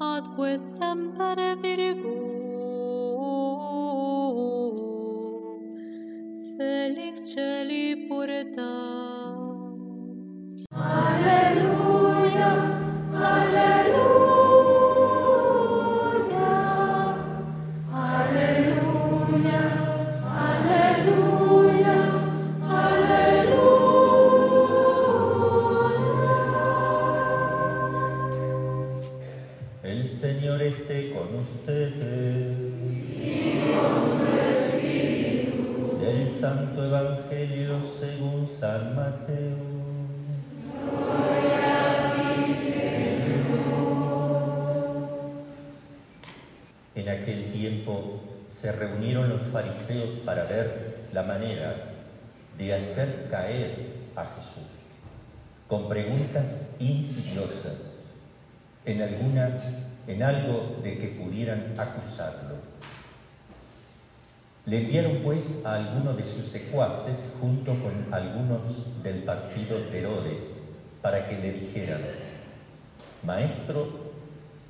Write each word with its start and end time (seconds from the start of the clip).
Ad 0.00 0.24
quae 0.34 0.58
a 65.64 65.74
algunos 65.74 66.16
de 66.16 66.24
sus 66.24 66.46
secuaces 66.46 67.16
junto 67.40 67.72
con 67.74 68.12
algunos 68.12 69.02
del 69.02 69.22
partido 69.22 69.78
de 69.90 69.98
Herodes 70.00 70.72
para 71.02 71.28
que 71.28 71.38
le 71.38 71.52
dijeran, 71.52 72.00
Maestro, 73.22 74.12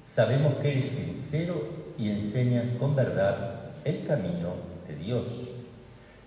sabemos 0.05 0.55
que 0.57 0.73
eres 0.73 0.91
sincero 0.91 1.69
y 1.99 2.11
enseñas 2.11 2.69
con 2.79 2.95
verdad 2.95 3.73
el 3.85 4.07
camino 4.07 4.55
de 4.87 4.97
Dios 4.97 5.29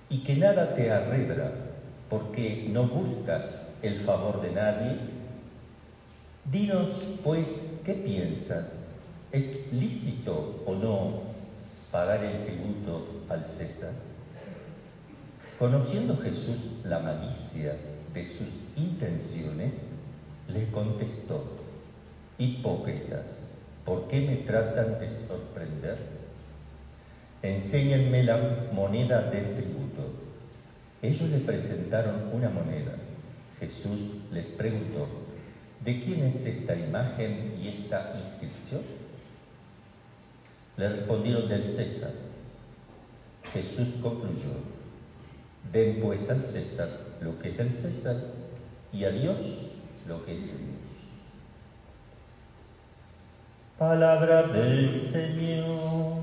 y 0.10 0.24
que 0.24 0.36
nada 0.36 0.74
te 0.74 0.92
arredra 0.92 1.52
porque 2.10 2.68
no 2.72 2.88
buscas 2.88 3.70
el 3.82 4.00
favor 4.00 4.42
de 4.42 4.52
nadie 4.52 5.20
Dinos, 6.52 6.90
pues, 7.24 7.84
¿qué 7.86 7.94
piensas? 7.94 8.96
¿Es 9.32 9.72
lícito 9.72 10.64
o 10.66 10.74
no 10.74 11.22
pagar 11.92 12.24
el 12.24 12.44
tributo 12.44 13.06
al 13.30 13.46
César? 13.46 14.09
Conociendo 15.60 16.16
Jesús 16.16 16.86
la 16.86 17.00
malicia 17.00 17.76
de 18.14 18.24
sus 18.24 18.48
intenciones, 18.78 19.74
le 20.48 20.70
contestó, 20.70 21.44
Hipócritas, 22.38 23.58
¿por 23.84 24.08
qué 24.08 24.22
me 24.22 24.38
tratan 24.38 24.98
de 25.00 25.10
sorprender? 25.10 25.98
Enséñenme 27.44 28.24
la 28.24 28.70
moneda 28.72 29.30
del 29.30 29.54
tributo. 29.56 30.14
Ellos 31.02 31.30
le 31.30 31.40
presentaron 31.40 32.30
una 32.34 32.50
moneda. 32.50 32.94
Jesús 33.60 34.16
les 34.32 34.48
preguntó, 34.48 35.10
¿De 35.84 36.02
quién 36.02 36.24
es 36.24 36.46
esta 36.46 36.74
imagen 36.74 37.58
y 37.62 37.68
esta 37.68 38.18
inscripción? 38.24 38.82
Le 40.78 40.88
respondieron 40.88 41.50
del 41.50 41.66
César. 41.66 42.12
Jesús 43.54 43.96
concluyó, 44.02 44.79
den 45.72 46.02
pues 46.02 46.30
al 46.30 46.42
César 46.42 46.90
lo 47.22 47.38
que 47.40 47.50
es 47.50 47.58
del 47.58 47.72
César 47.72 48.16
y 48.92 49.04
a 49.04 49.10
Dios 49.12 49.38
lo 50.08 50.26
que 50.26 50.34
es 50.34 50.42
de 50.42 50.48
Dios. 50.48 50.80
Palabra 53.78 54.44
del 54.44 54.92
Señor. 54.92 56.20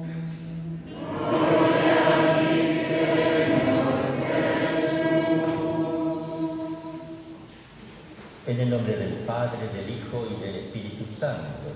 En 8.46 8.60
el 8.60 8.70
nombre 8.70 8.96
del 8.96 9.14
Padre, 9.26 9.68
del 9.74 9.90
Hijo 9.90 10.28
y 10.30 10.40
del 10.40 10.56
Espíritu 10.56 11.04
Santo. 11.18 11.72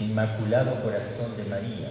Inmaculado 0.00 0.82
Corazón 0.82 1.36
de 1.36 1.44
María. 1.44 1.90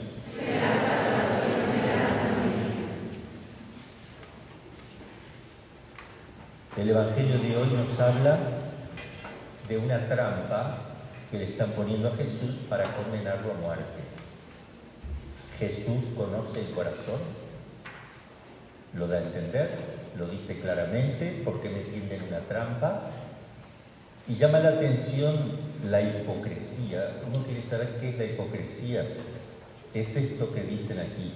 El 6.75 6.89
Evangelio 6.89 7.37
de 7.37 7.55
hoy 7.55 7.69
nos 7.69 7.99
habla 7.99 8.35
de 9.69 9.77
una 9.77 10.07
trampa 10.07 10.79
que 11.29 11.37
le 11.37 11.43
están 11.43 11.69
poniendo 11.73 12.07
a 12.07 12.15
Jesús 12.15 12.61
para 12.67 12.83
condenarlo 12.85 13.51
a 13.51 13.61
muerte. 13.61 14.01
Jesús 15.59 16.05
conoce 16.17 16.61
el 16.61 16.71
corazón, 16.71 17.21
lo 18.95 19.07
da 19.07 19.19
a 19.19 19.21
entender, 19.21 19.69
lo 20.17 20.25
dice 20.25 20.61
claramente 20.61 21.43
porque 21.45 21.69
me 21.69 21.81
tienden 21.81 22.23
una 22.23 22.39
trampa 22.39 23.03
y 24.27 24.33
llama 24.33 24.57
la 24.57 24.69
atención 24.69 25.35
la 25.87 26.01
hipocresía. 26.01 27.21
Uno 27.27 27.43
quiere 27.45 27.61
saber 27.61 27.97
qué 28.01 28.09
es 28.09 28.17
la 28.17 28.25
hipocresía. 28.25 29.03
Es 29.93 30.15
esto 30.15 30.51
que 30.51 30.63
dicen 30.63 30.97
aquí. 30.97 31.33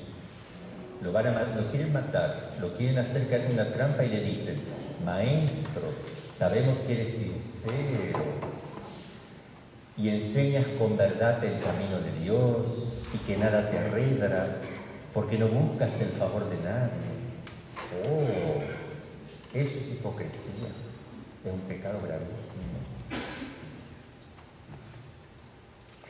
Lo, 1.03 1.11
van 1.11 1.27
a, 1.27 1.43
lo 1.43 1.69
quieren 1.69 1.93
matar, 1.93 2.55
lo 2.59 2.73
quieren 2.73 2.97
hacer 2.97 3.27
caer 3.27 3.45
en 3.45 3.53
una 3.53 3.71
trampa 3.71 4.03
y 4.03 4.09
le 4.09 4.21
dicen, 4.21 4.59
maestro, 5.03 5.93
sabemos 6.35 6.77
que 6.79 6.93
eres 6.93 7.13
sincero 7.13 8.19
y 9.97 10.09
enseñas 10.09 10.65
con 10.79 10.95
verdad 10.95 11.43
el 11.43 11.59
camino 11.59 11.99
de 11.99 12.19
Dios 12.23 12.93
y 13.13 13.17
que 13.25 13.37
nada 13.37 13.69
te 13.69 13.79
arredra 13.79 14.57
porque 15.13 15.37
no 15.37 15.47
buscas 15.47 15.99
el 16.01 16.09
favor 16.09 16.49
de 16.49 16.57
nadie. 16.57 17.17
Oh, 18.05 18.61
eso 19.53 19.77
es 19.79 19.91
hipocresía, 19.91 20.69
es 21.45 21.51
un 21.51 21.61
pecado 21.61 21.99
gravísimo. 22.05 22.77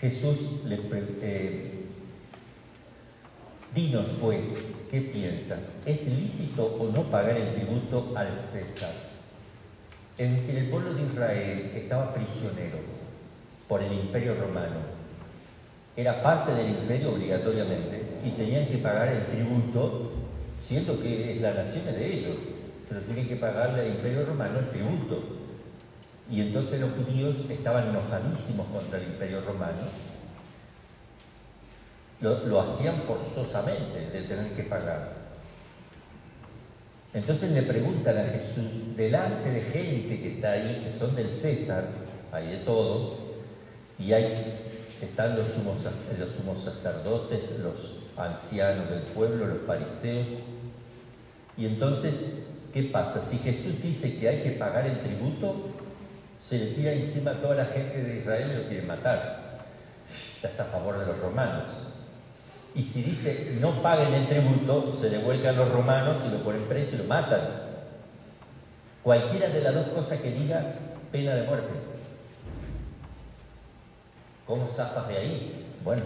Jesús 0.02 0.62
eh, 1.22 1.86
dinos 3.74 4.08
pues, 4.22 4.46
¿qué 4.90 5.02
piensas? 5.02 5.82
¿Es 5.86 6.08
lícito 6.20 6.66
o 6.66 6.92
no 6.92 7.04
pagar 7.04 7.38
el 7.38 7.54
tributo 7.54 8.14
al 8.16 8.40
César? 8.40 8.92
Es 10.18 10.32
decir, 10.32 10.58
el 10.58 10.70
pueblo 10.70 10.94
de 10.94 11.04
Israel 11.04 11.72
estaba 11.76 12.14
prisionero 12.14 12.78
por 13.68 13.84
el 13.84 13.94
imperio 13.94 14.36
romano. 14.36 14.98
Era 15.96 16.24
parte 16.24 16.54
del 16.54 16.70
imperio 16.70 17.14
obligatoriamente 17.14 18.02
y 18.26 18.32
tenían 18.32 18.68
que 18.68 18.78
pagar 18.78 19.10
el 19.10 19.26
tributo, 19.26 20.12
siendo 20.62 21.00
que 21.02 21.34
es 21.34 21.42
la 21.42 21.54
nación 21.54 21.86
de 21.86 22.14
ellos, 22.14 22.36
pero 22.88 23.02
tienen 23.02 23.28
que 23.28 23.36
pagarle 23.36 23.82
al 23.82 23.96
imperio 23.96 24.26
romano 24.26 24.60
el 24.60 24.70
tributo. 24.70 25.24
Y 26.30 26.42
entonces 26.42 26.80
los 26.82 26.92
judíos 26.92 27.38
estaban 27.50 27.90
enojadísimos 27.90 28.68
contra 28.68 29.00
el 29.00 29.06
imperio 29.06 29.42
romano. 29.42 29.88
Lo, 32.22 32.60
hacían 32.62 32.96
forzosamente 32.96 34.10
de 34.12 34.22
tener 34.24 34.54
que 34.54 34.64
pagar. 34.64 35.14
Entonces 37.14 37.52
le 37.52 37.62
preguntan 37.64 38.18
a 38.18 38.26
Jesús, 38.26 38.96
delante 38.96 39.50
de 39.50 39.62
gente 39.62 40.22
que 40.22 40.36
está 40.36 40.52
ahí, 40.52 40.84
que 40.84 40.92
son 40.92 41.16
del 41.16 41.32
César, 41.32 41.84
hay 42.32 42.48
de 42.48 42.58
todo, 42.58 43.18
y 44.00 44.14
ahí 44.14 44.26
están 45.02 45.38
los 45.38 45.48
sumos, 45.50 45.78
los 46.20 46.32
sumos 46.36 46.60
sacerdotes, 46.60 47.60
los 47.60 48.00
ancianos 48.18 48.90
del 48.90 49.02
pueblo, 49.02 49.48
los 49.48 49.62
fariseos. 49.62 50.28
Y 51.56 51.66
entonces, 51.66 52.44
¿qué 52.74 52.84
pasa? 52.84 53.22
Si 53.22 53.38
Jesús 53.38 53.82
dice 53.82 54.20
que 54.20 54.30
hay 54.30 54.44
que 54.44 54.52
pagar 54.52 54.86
el 54.86 55.00
tributo, 55.00 55.56
se 56.40 56.60
le 56.60 56.66
tira 56.68 56.94
encima 56.94 57.32
a 57.32 57.42
toda 57.42 57.56
la 57.56 57.66
gente 57.66 58.04
de 58.04 58.20
Israel 58.20 58.52
y 58.52 58.64
lo 58.64 58.68
quiere 58.68 58.86
matar. 58.86 59.66
Estás 60.36 60.60
a 60.60 60.66
favor 60.66 61.00
de 61.00 61.06
los 61.06 61.20
romanos. 61.20 61.68
Y 62.76 62.84
si 62.84 63.04
dice 63.04 63.58
no 63.60 63.82
paguen 63.82 64.14
el 64.14 64.28
tributo, 64.28 64.92
se 64.92 65.10
le 65.10 65.20
vuelcan 65.20 65.56
los 65.56 65.72
romanos 65.72 66.18
y 66.28 66.32
lo 66.32 66.44
ponen 66.44 66.64
preso 66.64 66.96
y 66.96 67.00
lo 67.00 67.04
matan. 67.06 67.42
Cualquiera 69.04 69.50
de 69.50 69.62
las 69.62 69.74
dos 69.74 69.88
cosas 69.88 70.20
que 70.20 70.32
diga, 70.32 70.74
pena 71.12 71.36
de 71.36 71.48
muerte. 71.48 71.70
¿Cómo 74.46 74.68
zafas 74.68 75.08
de 75.08 75.18
ahí? 75.18 75.66
Bueno, 75.84 76.04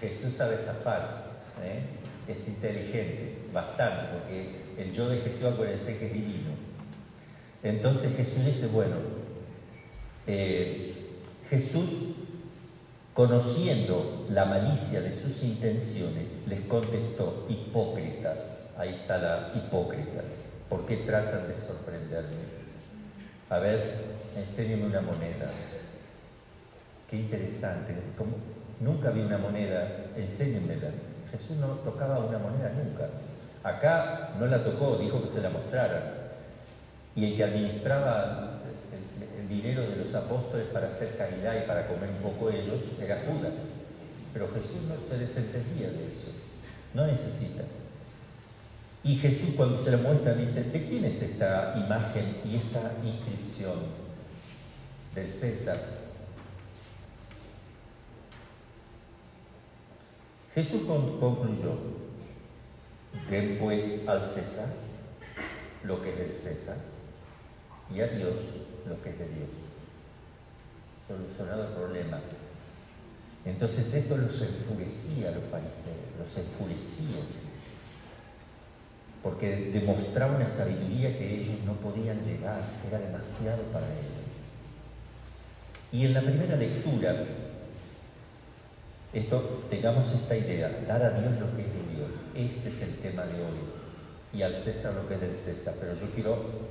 Jesús 0.00 0.34
sabe 0.34 0.56
zafar, 0.58 1.26
¿eh? 1.62 1.82
es 2.28 2.48
inteligente, 2.48 3.38
bastante, 3.52 4.12
porque 4.12 4.66
el 4.78 4.92
yo 4.92 5.08
de 5.08 5.20
Jesús, 5.20 5.44
acuérdense 5.44 5.98
que 5.98 6.06
es 6.06 6.12
divino. 6.12 6.50
Entonces 7.62 8.16
Jesús 8.16 8.44
dice, 8.44 8.66
bueno, 8.68 8.96
eh, 10.26 10.94
Jesús, 11.48 12.14
conociendo 13.16 14.26
la 14.30 14.44
malicia 14.44 15.00
de 15.00 15.10
sus 15.10 15.42
intenciones, 15.42 16.46
les 16.46 16.60
contestó, 16.64 17.46
hipócritas, 17.48 18.68
ahí 18.76 18.92
está 18.92 19.16
la 19.16 19.52
hipócritas, 19.54 20.26
¿por 20.68 20.84
qué 20.84 20.98
tratan 20.98 21.48
de 21.48 21.56
sorprenderme? 21.56 22.44
A 23.48 23.58
ver, 23.58 23.94
enséñeme 24.36 24.84
una 24.84 25.00
moneda. 25.00 25.50
Qué 27.08 27.16
interesante, 27.16 27.94
nunca 28.80 29.08
vi 29.08 29.20
una 29.22 29.38
moneda, 29.38 29.88
enséñenmela. 30.14 30.90
Jesús 31.32 31.56
no 31.56 31.68
tocaba 31.68 32.18
una 32.18 32.38
moneda 32.38 32.70
nunca. 32.76 33.08
Acá 33.64 34.32
no 34.38 34.44
la 34.44 34.62
tocó, 34.62 34.98
dijo 34.98 35.22
que 35.22 35.30
se 35.30 35.40
la 35.40 35.48
mostrara. 35.48 36.32
Y 37.14 37.30
el 37.30 37.36
que 37.36 37.44
administraba 37.44 38.60
dinero 39.48 39.82
de 39.82 39.96
los 39.96 40.14
apóstoles 40.14 40.66
para 40.72 40.88
hacer 40.88 41.16
caridad 41.16 41.62
y 41.62 41.66
para 41.66 41.86
comer 41.86 42.10
un 42.10 42.30
poco 42.30 42.50
ellos 42.50 42.80
era 43.00 43.24
Judas. 43.26 43.54
Pero 44.32 44.48
Jesús 44.54 44.82
no 44.88 44.94
se 45.08 45.18
desentendía 45.18 45.88
de 45.90 46.06
eso. 46.06 46.30
No 46.94 47.06
necesita. 47.06 47.64
Y 49.02 49.16
Jesús 49.16 49.50
cuando 49.56 49.82
se 49.82 49.92
la 49.92 49.98
muestra 49.98 50.34
dice, 50.34 50.64
¿de 50.64 50.84
quién 50.84 51.04
es 51.04 51.22
esta 51.22 51.74
imagen 51.76 52.38
y 52.44 52.56
esta 52.56 52.92
inscripción? 53.04 54.06
Del 55.14 55.32
César. 55.32 55.78
Jesús 60.54 60.82
concluyó, 60.86 61.76
den 63.30 63.58
pues 63.58 64.08
al 64.08 64.24
César 64.24 64.68
lo 65.84 66.02
que 66.02 66.10
es 66.10 66.18
del 66.18 66.32
César 66.32 66.76
y 67.94 68.00
a 68.00 68.08
Dios 68.08 68.34
lo 68.88 69.02
que 69.02 69.10
es 69.10 69.18
de 69.18 69.28
Dios. 69.28 69.50
Solucionado 71.06 71.68
el 71.68 71.74
problema. 71.74 72.20
Entonces 73.44 73.94
esto 73.94 74.16
los 74.16 74.40
enfurecía 74.42 75.28
a 75.28 75.32
los 75.32 75.44
fariseos, 75.44 75.96
los 76.18 76.36
enfurecía 76.38 77.22
porque 79.26 79.70
demostraba 79.72 80.36
una 80.36 80.48
sabiduría 80.48 81.18
que 81.18 81.40
ellos 81.40 81.56
no 81.66 81.72
podían 81.72 82.22
llegar, 82.24 82.62
era 82.86 83.00
demasiado 83.00 83.60
para 83.72 83.86
ellos. 83.86 84.22
Y 85.90 86.04
en 86.04 86.14
la 86.14 86.20
primera 86.20 86.54
lectura, 86.54 87.24
esto, 89.12 89.66
tengamos 89.68 90.12
esta 90.12 90.36
idea, 90.36 90.84
dar 90.86 91.02
a 91.02 91.10
Dios 91.18 91.40
lo 91.40 91.56
que 91.56 91.62
es 91.62 91.74
de 91.74 91.96
Dios. 91.96 92.10
Este 92.36 92.68
es 92.68 92.82
el 92.82 92.98
tema 92.98 93.24
de 93.24 93.34
hoy. 93.40 93.58
Y 94.32 94.42
al 94.42 94.54
César 94.54 94.94
lo 94.94 95.08
que 95.08 95.14
es 95.14 95.20
del 95.20 95.36
César. 95.36 95.74
Pero 95.80 95.94
yo 95.94 96.06
quiero 96.14 96.65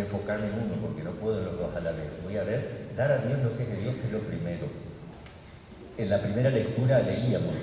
enfocarme 0.00 0.46
en 0.46 0.54
uno, 0.54 0.74
porque 0.82 1.02
no 1.02 1.12
puedo 1.12 1.40
los 1.40 1.58
dos 1.58 1.74
a 1.74 1.80
la 1.80 1.92
vez. 1.92 2.10
Voy 2.24 2.36
a 2.36 2.44
ver, 2.44 2.88
dar 2.96 3.12
a 3.12 3.18
Dios 3.18 3.38
lo 3.40 3.56
que 3.56 3.62
es 3.62 3.70
de 3.70 3.76
Dios, 3.76 3.94
que 3.96 4.06
es 4.06 4.12
lo 4.12 4.20
primero. 4.20 4.66
En 5.98 6.10
la 6.10 6.20
primera 6.20 6.50
lectura 6.50 7.00
leíamos, 7.00 7.54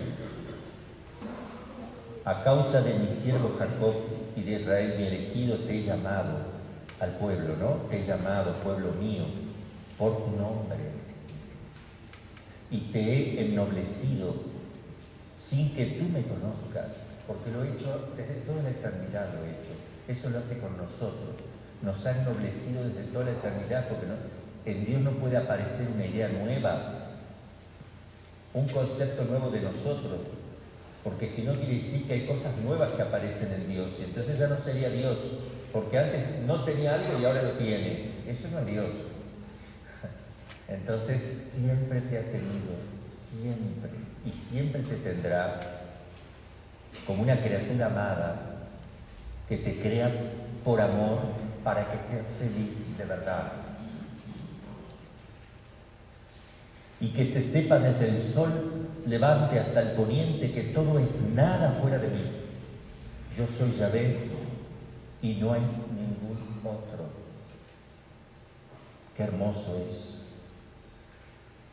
a 2.25 2.43
causa 2.43 2.81
de 2.81 2.93
mi 2.95 3.07
siervo 3.07 3.55
Jacob 3.59 3.93
y 4.35 4.41
de 4.41 4.61
Israel 4.61 4.95
mi 4.97 5.07
elegido, 5.07 5.57
te 5.57 5.77
he 5.77 5.81
llamado 5.81 6.37
al 6.99 7.11
pueblo, 7.17 7.55
¿no? 7.57 7.89
Te 7.89 7.99
he 7.99 8.03
llamado, 8.03 8.53
pueblo 8.63 8.93
mío, 8.93 9.25
por 9.97 10.23
tu 10.23 10.31
nombre. 10.31 10.77
Y 12.71 12.77
te 12.91 12.99
he 12.99 13.45
ennoblecido 13.45 14.33
sin 15.37 15.75
que 15.75 15.85
tú 15.85 16.05
me 16.05 16.23
conozcas, 16.23 16.87
porque 17.27 17.51
lo 17.51 17.63
he 17.63 17.73
hecho 17.73 18.09
desde 18.15 18.35
toda 18.45 18.63
la 18.63 18.69
eternidad, 18.69 19.33
lo 19.33 19.45
he 19.45 19.51
hecho. 19.51 19.73
Eso 20.07 20.29
lo 20.29 20.39
hace 20.39 20.57
con 20.59 20.75
nosotros. 20.77 21.52
Nos 21.83 22.05
ha 22.05 22.19
ennoblecido 22.19 22.83
desde 22.83 23.11
toda 23.11 23.25
la 23.25 23.31
eternidad, 23.31 23.87
porque 23.87 24.07
en 24.65 24.85
Dios 24.85 25.01
no 25.01 25.11
puede 25.11 25.37
aparecer 25.37 25.87
una 25.93 26.05
idea 26.05 26.29
nueva, 26.29 27.09
un 28.55 28.67
concepto 28.67 29.25
nuevo 29.25 29.51
de 29.51 29.61
nosotros 29.61 30.19
porque 31.03 31.27
si 31.27 31.41
no 31.41 31.53
quiere 31.55 31.75
decir 31.75 32.07
que 32.07 32.13
hay 32.13 32.25
cosas 32.25 32.55
nuevas 32.63 32.91
que 32.91 33.01
aparecen 33.01 33.51
en 33.53 33.69
Dios, 33.69 33.91
y 33.99 34.03
entonces 34.03 34.39
ya 34.39 34.47
no 34.47 34.57
sería 34.57 34.89
Dios, 34.89 35.17
porque 35.73 35.99
antes 35.99 36.21
no 36.47 36.63
tenía 36.63 36.95
algo 36.95 37.19
y 37.19 37.25
ahora 37.25 37.41
lo 37.43 37.51
tiene. 37.51 38.13
Eso 38.25 38.47
no 38.51 38.59
es 38.59 38.65
Dios. 38.67 38.87
Entonces 40.69 41.19
siempre 41.49 41.99
te 42.01 42.17
ha 42.17 42.21
tenido, 42.21 42.77
siempre, 43.13 43.89
y 44.25 44.31
siempre 44.31 44.81
te 44.81 44.95
tendrá 44.95 45.59
como 47.05 47.23
una 47.23 47.35
criatura 47.37 47.87
amada 47.87 48.35
que 49.49 49.57
te 49.57 49.79
crea 49.79 50.09
por 50.63 50.79
amor 50.79 51.19
para 51.63 51.91
que 51.91 52.01
seas 52.01 52.25
feliz 52.37 52.97
de 52.97 53.05
verdad. 53.05 53.51
Y 56.99 57.09
que 57.09 57.25
se 57.25 57.41
sepa 57.41 57.79
desde 57.79 58.09
el 58.09 58.21
sol 58.21 58.87
levante 59.05 59.59
hasta 59.59 59.81
el 59.81 59.91
poniente, 59.91 60.51
que 60.51 60.63
todo 60.63 60.99
es 60.99 61.21
nada 61.33 61.71
fuera 61.71 61.97
de 61.97 62.07
mí. 62.07 62.31
Yo 63.35 63.45
soy 63.47 63.71
Yahvé 63.71 64.17
y 65.21 65.35
no 65.35 65.53
hay 65.53 65.61
ningún 65.61 66.59
otro. 66.63 67.05
Qué 69.17 69.23
hermoso 69.23 69.83
es. 69.85 70.19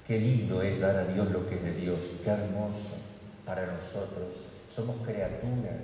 Qué 0.07 0.19
lindo 0.19 0.63
es 0.63 0.81
dar 0.81 0.97
a 0.97 1.05
Dios 1.05 1.31
lo 1.31 1.49
que 1.49 1.57
es 1.57 1.63
de 1.63 1.73
Dios. 1.73 2.01
Qué 2.25 2.31
hermoso 2.31 2.97
para 3.47 3.67
nosotros. 3.67 4.29
Somos 4.75 4.97
criaturas, 5.07 5.83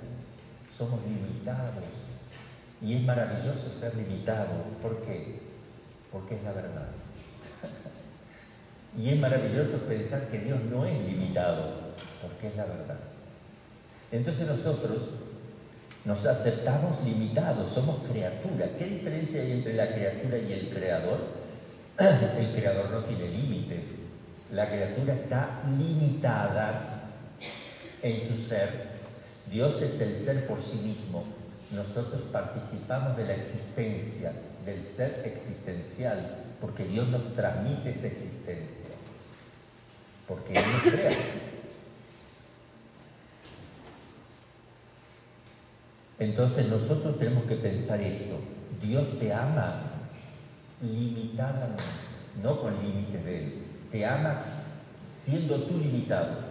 somos 0.77 0.99
limitados. 1.03 2.06
Y 2.81 2.95
es 2.95 3.03
maravilloso 3.03 3.69
ser 3.69 3.95
limitado. 3.95 4.63
¿Por 4.81 5.01
qué? 5.01 5.39
Porque 6.11 6.35
es 6.35 6.43
la 6.43 6.51
verdad. 6.51 6.87
Y 8.97 9.09
es 9.09 9.19
maravilloso 9.19 9.77
pensar 9.87 10.27
que 10.29 10.39
Dios 10.39 10.59
no 10.71 10.83
es 10.83 10.99
limitado, 11.05 11.93
porque 12.19 12.47
es 12.47 12.55
la 12.55 12.65
verdad. 12.65 12.97
Entonces 14.11 14.47
nosotros 14.47 15.03
nos 16.05 16.25
aceptamos 16.25 17.03
limitados, 17.03 17.69
somos 17.69 17.97
criaturas. 18.09 18.69
¿Qué 18.79 18.85
diferencia 18.85 19.41
hay 19.41 19.51
entre 19.51 19.73
la 19.73 19.93
criatura 19.93 20.37
y 20.39 20.53
el 20.53 20.69
creador? 20.69 21.19
El 21.99 22.53
creador 22.53 22.91
no 22.91 23.03
tiene 23.03 23.27
límites. 23.27 23.87
La 24.51 24.69
criatura 24.69 25.15
está 25.15 25.63
limitada 25.77 27.09
en 28.01 28.27
su 28.27 28.41
ser. 28.41 28.69
Dios 29.49 29.81
es 29.81 29.99
el 29.99 30.15
ser 30.15 30.45
por 30.45 30.61
sí 30.61 30.77
mismo. 30.87 31.25
Nosotros 31.71 32.21
participamos 32.31 33.17
de 33.17 33.25
la 33.25 33.35
existencia, 33.35 34.31
del 34.65 34.83
ser 34.83 35.23
existencial, 35.25 36.45
porque 36.61 36.85
Dios 36.85 37.07
nos 37.09 37.35
transmite 37.35 37.91
esa 37.91 38.07
existencia 38.07 38.87
porque 40.27 40.57
Él 40.57 40.65
nos 40.71 40.81
crea. 40.81 41.17
Entonces 46.19 46.67
nosotros 46.67 47.17
tenemos 47.17 47.45
que 47.45 47.55
pensar 47.55 48.01
esto. 48.01 48.39
Dios 48.81 49.19
te 49.19 49.33
ama 49.33 49.83
limitadamente, 50.81 51.83
no 52.43 52.61
con 52.61 52.83
límites 52.83 53.23
de 53.23 53.43
Él. 53.43 53.63
Te 53.91 54.05
ama 54.05 54.41
siendo 55.15 55.61
tú 55.63 55.77
limitado. 55.77 56.47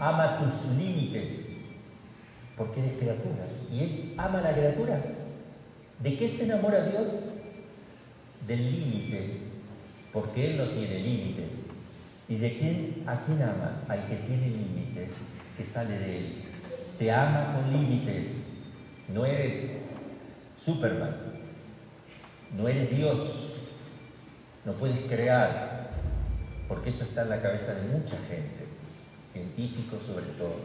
Ama 0.00 0.38
tus 0.38 0.76
límites, 0.76 1.51
porque 2.56 2.80
eres 2.80 2.98
criatura. 2.98 3.46
Y 3.70 3.80
Él 3.80 4.14
ama 4.16 4.38
a 4.38 4.42
la 4.42 4.54
criatura. 4.54 5.00
¿De 6.00 6.18
qué 6.18 6.28
se 6.28 6.44
enamora 6.44 6.86
Dios? 6.86 7.06
Del 8.46 8.72
límite, 8.72 9.36
porque 10.12 10.50
Él 10.50 10.56
no 10.58 10.70
tiene 10.70 10.98
límites. 10.98 11.48
¿Y 12.28 12.36
de 12.36 12.58
quién, 12.58 13.04
a 13.06 13.24
quién 13.24 13.42
ama? 13.42 13.78
Al 13.88 14.06
que 14.06 14.16
tiene 14.16 14.48
límites, 14.48 15.10
que 15.56 15.64
sale 15.66 15.98
de 15.98 16.18
él. 16.18 16.34
Te 16.98 17.10
ama 17.10 17.54
con 17.54 17.72
límites. 17.72 18.46
No 19.08 19.26
eres 19.26 19.82
Superman. 20.64 21.14
No 22.56 22.68
eres 22.68 22.90
Dios. 22.90 23.56
No 24.64 24.72
puedes 24.72 24.98
crear. 25.08 25.90
Porque 26.68 26.90
eso 26.90 27.04
está 27.04 27.22
en 27.22 27.30
la 27.30 27.42
cabeza 27.42 27.74
de 27.74 27.98
mucha 27.98 28.16
gente. 28.28 28.66
Científicos 29.28 30.02
sobre 30.02 30.26
todo. 30.38 30.56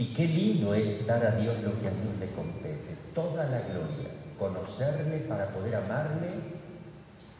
Y 0.00 0.14
qué 0.14 0.26
lindo 0.26 0.72
es 0.72 1.06
dar 1.06 1.22
a 1.26 1.32
Dios 1.32 1.56
lo 1.62 1.78
que 1.78 1.86
a 1.86 1.90
Dios 1.90 2.16
le 2.18 2.30
compete. 2.30 2.96
Toda 3.14 3.44
la 3.44 3.60
gloria. 3.60 4.08
Conocerle 4.38 5.18
para 5.28 5.48
poder 5.48 5.76
amarle 5.76 6.40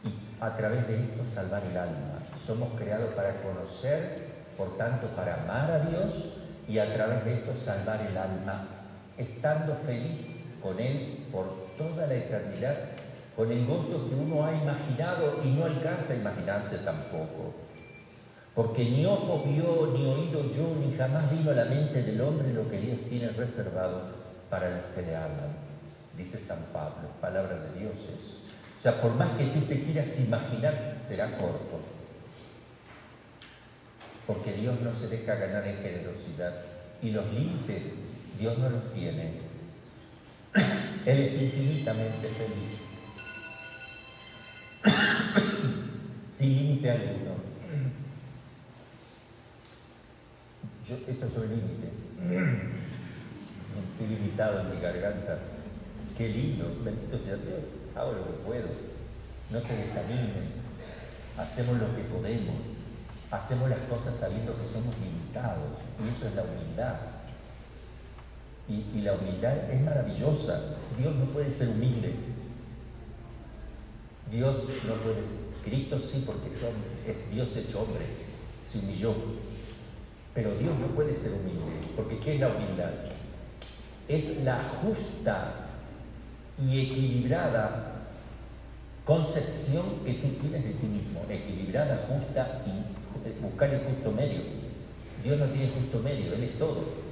y 0.04 0.12
a 0.38 0.54
través 0.58 0.86
de 0.86 0.96
esto 0.96 1.24
salvar 1.24 1.62
el 1.64 1.74
alma. 1.74 2.18
Somos 2.38 2.78
creados 2.78 3.14
para 3.14 3.40
conocer, 3.40 4.26
por 4.58 4.76
tanto, 4.76 5.06
para 5.16 5.42
amar 5.42 5.70
a 5.70 5.78
Dios 5.86 6.34
y 6.68 6.78
a 6.78 6.92
través 6.92 7.24
de 7.24 7.34
esto 7.36 7.56
salvar 7.56 8.02
el 8.02 8.14
alma, 8.14 8.68
estando 9.16 9.74
feliz 9.74 10.44
con 10.62 10.78
Él 10.78 11.28
por 11.32 11.46
toda 11.78 12.06
la 12.06 12.14
eternidad, 12.14 12.76
con 13.36 13.50
el 13.50 13.66
gozo 13.66 14.06
que 14.06 14.16
uno 14.16 14.44
ha 14.44 14.52
imaginado 14.52 15.40
y 15.42 15.48
no 15.48 15.64
alcanza 15.64 16.12
a 16.12 16.16
imaginarse 16.16 16.76
tampoco. 16.84 17.54
Porque 18.54 18.84
ni 18.84 19.04
ojo 19.06 19.44
vio, 19.46 19.92
ni 19.96 20.06
oído 20.06 20.50
yo, 20.52 20.74
ni 20.76 20.96
jamás 20.96 21.30
vino 21.30 21.50
a 21.50 21.54
la 21.54 21.64
mente 21.66 22.02
del 22.02 22.20
hombre 22.20 22.52
lo 22.52 22.68
que 22.68 22.78
Dios 22.78 22.98
tiene 23.08 23.28
reservado 23.28 24.10
para 24.50 24.70
los 24.70 24.84
que 24.94 25.02
le 25.02 25.16
hablan. 25.16 25.54
Dice 26.16 26.38
San 26.38 26.64
Pablo, 26.72 27.08
palabra 27.20 27.56
de 27.56 27.80
Dios 27.80 27.94
es. 27.94 28.40
O 28.78 28.82
sea, 28.82 29.00
por 29.00 29.14
más 29.14 29.30
que 29.36 29.44
tú 29.46 29.60
te 29.60 29.82
quieras 29.82 30.18
imaginar, 30.20 30.96
será 31.00 31.26
corto. 31.36 31.80
Porque 34.26 34.52
Dios 34.54 34.80
no 34.80 34.92
se 34.94 35.08
deja 35.08 35.34
ganar 35.36 35.66
en 35.66 35.78
generosidad. 35.78 36.54
Y 37.02 37.10
los 37.10 37.26
límites, 37.32 37.84
Dios 38.38 38.58
no 38.58 38.68
los 38.68 38.92
tiene. 38.92 39.32
Él 41.06 41.18
es 41.20 41.40
infinitamente 41.40 42.28
feliz. 42.28 42.90
Sin 46.28 46.56
límite 46.56 46.90
alguno. 46.90 47.50
Yo, 50.90 50.96
estos 51.06 51.32
son 51.32 51.42
límites. 51.42 51.94
Estoy 53.92 54.08
limitado 54.08 54.60
en 54.60 54.74
mi 54.74 54.80
garganta. 54.80 55.38
Qué 56.18 56.28
lindo, 56.30 56.64
bendito 56.84 57.16
sea 57.16 57.36
Dios. 57.36 57.62
Hago 57.94 58.12
lo 58.12 58.26
que 58.26 58.32
puedo. 58.44 58.66
No 59.50 59.60
te 59.60 59.76
desanimes. 59.76 60.50
Hacemos 61.38 61.78
lo 61.78 61.94
que 61.94 62.02
podemos. 62.02 62.56
Hacemos 63.30 63.70
las 63.70 63.78
cosas 63.82 64.16
sabiendo 64.16 64.60
que 64.60 64.66
somos 64.66 64.92
limitados. 64.98 65.78
Y 66.04 66.08
eso 66.08 66.26
es 66.26 66.34
la 66.34 66.42
humildad. 66.42 66.94
Y, 68.68 69.02
la 69.02 69.14
humildad 69.14 69.70
es 69.70 69.80
maravillosa. 69.82 70.76
Dios 70.98 71.14
no 71.14 71.26
puede 71.26 71.52
ser 71.52 71.68
humilde. 71.68 72.14
Dios 74.28 74.56
no 74.88 74.94
puede 74.94 75.22
ser. 75.22 75.50
Cristo 75.64 76.00
sí, 76.00 76.24
porque 76.26 76.48
es 76.48 77.30
Dios 77.30 77.56
hecho 77.56 77.82
hombre. 77.82 78.06
Se 78.68 78.80
humilló. 78.80 79.14
Pero 80.34 80.54
Dios 80.56 80.78
no 80.78 80.86
puede 80.88 81.14
ser 81.14 81.32
humilde. 81.32 81.86
Porque 81.96 82.18
¿qué 82.18 82.34
es 82.34 82.40
la 82.40 82.48
humildad? 82.48 82.90
Es 84.08 84.44
la 84.44 84.60
justa 84.82 85.54
y 86.62 86.80
equilibrada 86.80 87.92
concepción 89.04 89.84
que 90.04 90.14
tú 90.14 90.28
tienes 90.40 90.64
de 90.64 90.72
ti 90.72 90.86
mismo. 90.86 91.24
Equilibrada, 91.28 92.06
justa 92.08 92.62
y 92.66 93.42
buscar 93.42 93.70
el 93.70 93.80
justo 93.80 94.12
medio. 94.12 94.40
Dios 95.22 95.38
no 95.38 95.46
tiene 95.46 95.70
justo 95.70 95.98
medio, 96.00 96.34
Él 96.34 96.44
es 96.44 96.58
todo 96.58 97.10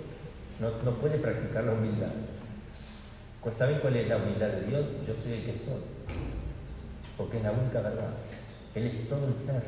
no, 0.61 0.71
puede 0.95 1.19
practicar 1.19 1.65
la 1.65 1.73
humildad. 1.73 2.09
Pues 3.43 3.55
¿saben 3.55 3.79
cuál 3.79 3.97
es 3.97 4.09
la 4.09 4.17
humildad 4.17 4.49
de 4.49 4.67
Dios? 4.67 4.87
Yo 5.07 5.15
soy 5.23 5.35
el 5.35 5.45
que 5.45 5.57
soy, 5.57 5.81
porque 7.17 7.37
es 7.39 7.43
la 7.45 7.53
única 7.53 7.81
verdad. 7.81 8.11
Él 8.75 8.87
es 8.87 9.09
todo 9.09 9.29
el 9.29 9.39
ser, 9.39 9.63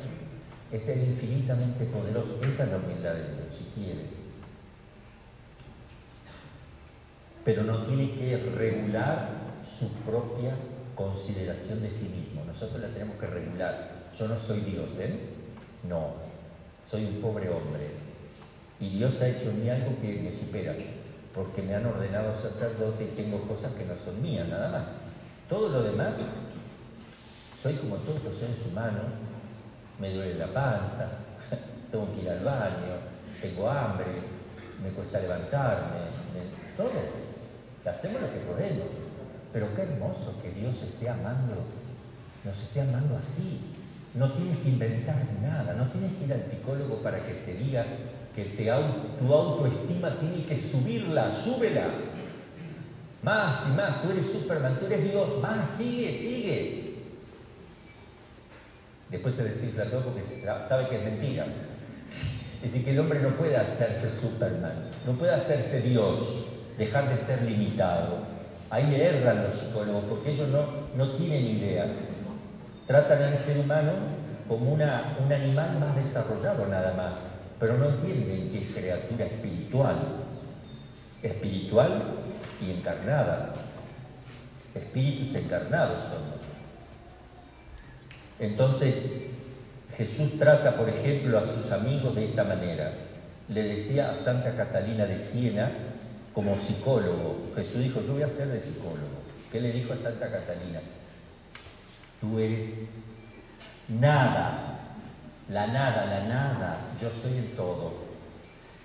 es 0.73 0.89
el 0.89 1.09
infinitamente 1.09 1.85
poderoso. 1.87 2.39
Esa 2.43 2.65
es 2.65 2.71
la 2.71 2.79
humildad 2.79 3.15
de 3.15 3.23
Dios, 3.23 3.57
si 3.57 3.81
quiere. 3.81 4.21
Pero 7.45 7.65
no 7.65 7.85
tiene 7.87 8.15
que 8.15 8.37
regular 8.57 9.29
su 9.65 9.89
propia 10.05 10.55
consideración 10.95 11.83
de 11.83 11.91
sí 11.91 12.09
mismo. 12.09 12.45
Nosotros 12.45 12.81
la 12.81 12.89
tenemos 12.89 13.17
que 13.19 13.27
regular. 13.27 14.11
Yo 14.17 14.29
no 14.29 14.39
soy 14.39 14.61
Dios, 14.61 14.97
¿ven? 14.97 15.19
No, 15.89 16.15
soy 16.89 17.05
un 17.07 17.21
pobre 17.21 17.49
hombre 17.49 18.11
y 18.81 18.89
Dios 18.89 19.21
ha 19.21 19.29
hecho 19.29 19.51
en 19.51 19.63
mí 19.63 19.69
algo 19.69 19.95
que 20.01 20.23
me 20.23 20.33
supera, 20.33 20.75
porque 21.35 21.61
me 21.61 21.75
han 21.75 21.85
ordenado 21.85 22.35
sacerdote 22.35 23.05
y 23.05 23.17
tengo 23.17 23.47
cosas 23.47 23.73
que 23.75 23.85
no 23.85 23.95
son 23.95 24.23
mías, 24.23 24.49
nada 24.49 24.71
más. 24.71 24.83
Todo 25.51 25.69
lo 25.69 25.83
demás, 25.83 26.17
soy 27.63 27.75
como 27.75 27.97
todos 27.97 28.25
los 28.25 28.35
seres 28.35 28.57
humanos, 28.71 29.05
me 30.01 30.13
duele 30.13 30.35
la 30.35 30.47
panza, 30.47 31.11
tengo 31.91 32.15
que 32.15 32.23
ir 32.23 32.31
al 32.31 32.41
baño, 32.41 32.97
tengo 33.41 33.69
hambre, 33.71 34.07
me 34.83 34.91
cuesta 34.91 35.21
levantarme, 35.21 36.11
todo. 36.77 37.21
Hacemos 37.85 38.21
lo 38.23 38.33
que 38.33 38.41
podemos. 38.41 38.87
Pero 39.53 39.75
qué 39.75 39.83
hermoso 39.83 40.41
que 40.43 40.53
Dios 40.53 40.83
esté 40.83 41.09
amando, 41.09 41.57
nos 42.45 42.63
esté 42.63 42.83
amando 42.83 43.17
así. 43.17 43.75
No 44.15 44.33
tienes 44.33 44.59
que 44.59 44.69
inventar 44.71 45.17
nada, 45.43 45.75
no 45.75 45.89
tienes 45.91 46.13
que 46.17 46.25
ir 46.25 46.33
al 46.33 46.43
psicólogo 46.43 46.97
para 46.97 47.25
que 47.25 47.33
te 47.33 47.55
diga 47.55 47.85
que 48.35 48.45
tu 49.19 49.33
autoestima 49.33 50.19
tiene 50.19 50.45
que 50.47 50.59
subirla, 50.59 51.33
súbela. 51.33 51.87
Más 53.23 53.69
y 53.69 53.77
más, 53.77 54.03
tú 54.03 54.11
eres 54.11 54.27
Superman, 54.27 54.79
tú 54.79 54.87
eres 54.87 55.11
Dios, 55.11 55.41
más, 55.43 55.69
sigue, 55.69 56.13
sigue. 56.13 56.90
Después 59.11 59.35
se 59.35 59.45
desinfla 59.45 59.85
todo 59.85 60.03
porque 60.03 60.23
sabe 60.23 60.89
que 60.89 60.97
es 60.97 61.05
mentira. 61.05 61.47
Es 62.63 62.73
decir, 62.73 62.85
que 62.85 62.93
el 62.93 63.01
hombre 63.01 63.21
no 63.21 63.31
puede 63.31 63.57
hacerse 63.57 64.11
Superman, 64.11 64.91
no 65.07 65.13
puede 65.19 65.35
hacerse 65.35 65.81
Dios, 65.81 66.59
dejar 66.79 67.09
de 67.09 67.19
ser 67.19 67.43
limitado. 67.43 68.19
Ahí 68.69 68.95
erran 68.95 69.43
los 69.43 69.55
psicólogos 69.55 70.05
porque 70.09 70.31
ellos 70.31 70.49
no, 70.49 70.67
no 70.97 71.17
tienen 71.17 71.45
idea. 71.45 71.87
Tratan 72.87 73.23
al 73.23 73.39
ser 73.39 73.59
humano 73.59 73.93
como 74.47 74.73
una, 74.73 75.17
un 75.25 75.33
animal 75.33 75.79
más 75.81 75.97
desarrollado 75.97 76.67
nada 76.67 76.95
más 76.95 77.31
pero 77.61 77.77
no 77.77 77.91
entienden 77.91 78.51
que 78.51 78.63
es 78.65 78.75
criatura 78.75 79.27
espiritual, 79.27 79.97
espiritual 81.23 82.03
y 82.63 82.71
encarnada. 82.71 83.53
Espíritus 84.75 85.35
encarnados 85.35 86.05
somos. 86.05 86.41
Entonces, 88.41 89.27
Jesús 89.97 90.39
trata, 90.39 90.77
por 90.77 90.89
ejemplo, 90.89 91.39
a 91.39 91.47
sus 91.47 91.71
amigos 91.71 92.17
de 92.17 92.25
esta 92.25 92.45
manera. 92.45 92.93
Le 93.49 93.63
decía 93.63 94.11
a 94.11 94.17
Santa 94.17 94.57
Catalina 94.57 95.07
de 95.07 95.19
Siena, 95.19 95.71
como 96.33 96.59
psicólogo, 96.59 97.51
Jesús 97.57 97.83
dijo, 97.83 98.01
yo 98.07 98.15
voy 98.15 98.23
a 98.23 98.29
ser 98.29 98.49
de 98.49 98.61
psicólogo. 98.61 99.21
¿Qué 99.51 99.61
le 99.61 99.73
dijo 99.73 99.93
a 99.93 99.97
Santa 99.97 100.31
Catalina? 100.31 100.81
Tú 102.21 102.39
eres 102.39 102.67
nada 103.89 104.81
la 105.51 105.67
nada, 105.67 106.07
la 106.07 106.29
nada, 106.29 106.77
yo 107.01 107.11
soy 107.11 107.39
el 107.39 107.57
todo 107.57 107.93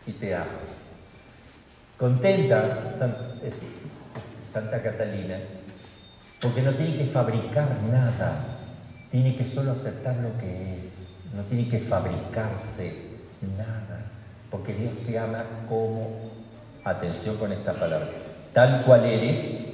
y 0.08 0.14
te 0.14 0.34
amo. 0.34 0.46
Contenta 1.98 2.92
Santa 4.52 4.82
Catalina, 4.82 5.38
porque 6.42 6.64
no 6.64 6.72
tiene 6.72 6.98
que 6.98 7.06
fabricar 7.06 7.68
nada, 7.90 8.55
tiene 9.12 9.36
que 9.36 9.46
solo 9.46 9.72
aceptar 9.72 10.16
lo 10.18 10.38
que 10.38 10.80
es, 10.80 11.26
no 11.34 11.44
tiene 11.44 11.68
que 11.70 11.80
fabricarse 11.80 12.94
nada, 13.58 14.12
porque 14.50 14.74
Dios 14.74 14.94
te 15.06 15.20
ama 15.20 15.44
como, 15.68 16.32
atención 16.84 17.38
con 17.38 17.52
esta 17.52 17.74
palabra, 17.74 18.08
tal 18.54 18.84
cual 18.84 19.06
eres, 19.06 19.66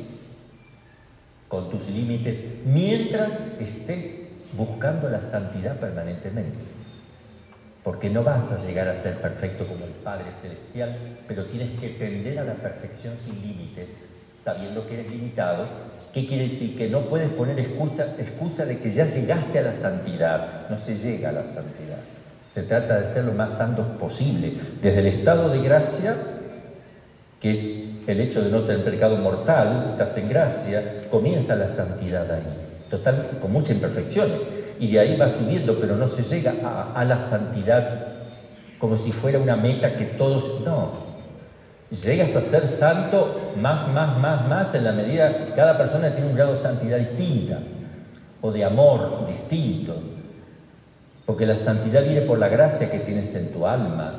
con 1.48 1.70
tus 1.70 1.88
límites, 1.90 2.66
mientras 2.66 3.32
estés 3.60 4.30
buscando 4.54 5.10
la 5.10 5.22
santidad 5.22 5.80
permanentemente. 5.80 6.58
Porque 7.84 8.10
no 8.10 8.24
vas 8.24 8.52
a 8.52 8.64
llegar 8.64 8.88
a 8.88 8.96
ser 8.96 9.16
perfecto 9.16 9.68
como 9.68 9.86
el 9.86 9.92
Padre 9.92 10.28
Celestial, 10.40 10.96
pero 11.28 11.46
tienes 11.46 11.80
que 11.80 11.90
tender 11.90 12.40
a 12.40 12.44
la 12.44 12.56
perfección 12.56 13.16
sin 13.18 13.42
límites, 13.42 13.90
sabiendo 14.44 14.88
que 14.88 14.96
eres 14.96 15.10
limitado. 15.10 15.66
¿Qué 16.14 16.28
quiere 16.28 16.44
decir? 16.44 16.78
Que 16.78 16.90
no 16.90 17.02
puedes 17.02 17.30
poner 17.30 17.60
excusa, 17.60 18.66
de 18.66 18.80
que 18.80 18.92
ya 18.92 19.06
llegaste 19.06 19.60
a 19.60 19.62
la 19.62 19.74
santidad. 19.74 20.70
No 20.70 20.78
se 20.78 20.96
llega 20.96 21.30
a 21.30 21.34
la 21.34 21.44
santidad. 21.44 22.00
Se 22.54 22.64
trata 22.64 23.00
de 23.00 23.14
ser 23.14 23.26
lo 23.26 23.34
más 23.34 23.54
santos 23.58 23.86
posible. 24.00 24.54
Desde 24.82 25.00
el 25.00 25.08
estado 25.08 25.50
de 25.50 25.62
gracia, 25.62 26.16
que 27.40 27.52
es 27.52 27.82
el 28.08 28.20
hecho 28.20 28.42
de 28.42 28.52
no 28.52 28.62
tener 28.62 28.84
pecado 28.84 29.16
mortal, 29.18 29.88
estás 29.92 30.18
en 30.18 30.28
gracia, 30.28 31.04
comienza 31.10 31.56
la 31.56 31.70
santidad 31.70 32.30
ahí. 32.32 32.44
Total, 32.90 33.40
con 33.42 33.54
mucha 33.54 33.72
imperfección 33.74 34.30
y 34.82 34.92
de 34.92 35.00
ahí 35.00 35.16
va 35.16 35.30
subiendo, 35.30 35.80
pero 35.80 35.96
no 35.96 36.08
se 36.08 36.24
llega 36.24 36.54
a, 36.96 37.06
la 37.06 37.22
santidad 37.22 38.08
como 38.80 38.98
si 38.98 39.12
fuera 39.12 39.38
una 39.38 39.56
meta 39.56 39.96
que 39.96 40.06
todos, 40.06 40.62
no. 40.66 41.11
Llegas 41.92 42.36
a 42.38 42.42
ser 42.42 42.68
santo 42.70 43.54
más, 43.58 43.90
más, 43.90 44.18
más, 44.18 44.48
más 44.48 44.74
en 44.76 44.86
la 44.86 44.94
medida, 44.94 45.48
cada 45.56 45.78
persona 45.78 46.12
tiene 46.12 46.30
un 46.30 46.36
grado 46.36 46.54
de 46.54 46.60
santidad 46.60 46.98
distinta 46.98 47.60
o 48.40 48.52
de 48.52 48.64
amor 48.64 49.28
distinto, 49.28 49.96
porque 51.26 51.46
la 51.46 51.58
santidad 51.58 52.04
viene 52.04 52.22
por 52.22 52.40
la 52.40 52.48
gracia 52.48 52.90
que 52.90 53.00
tienes 53.00 53.36
en 53.36 53.52
tu 53.52 53.68
alma, 53.68 54.14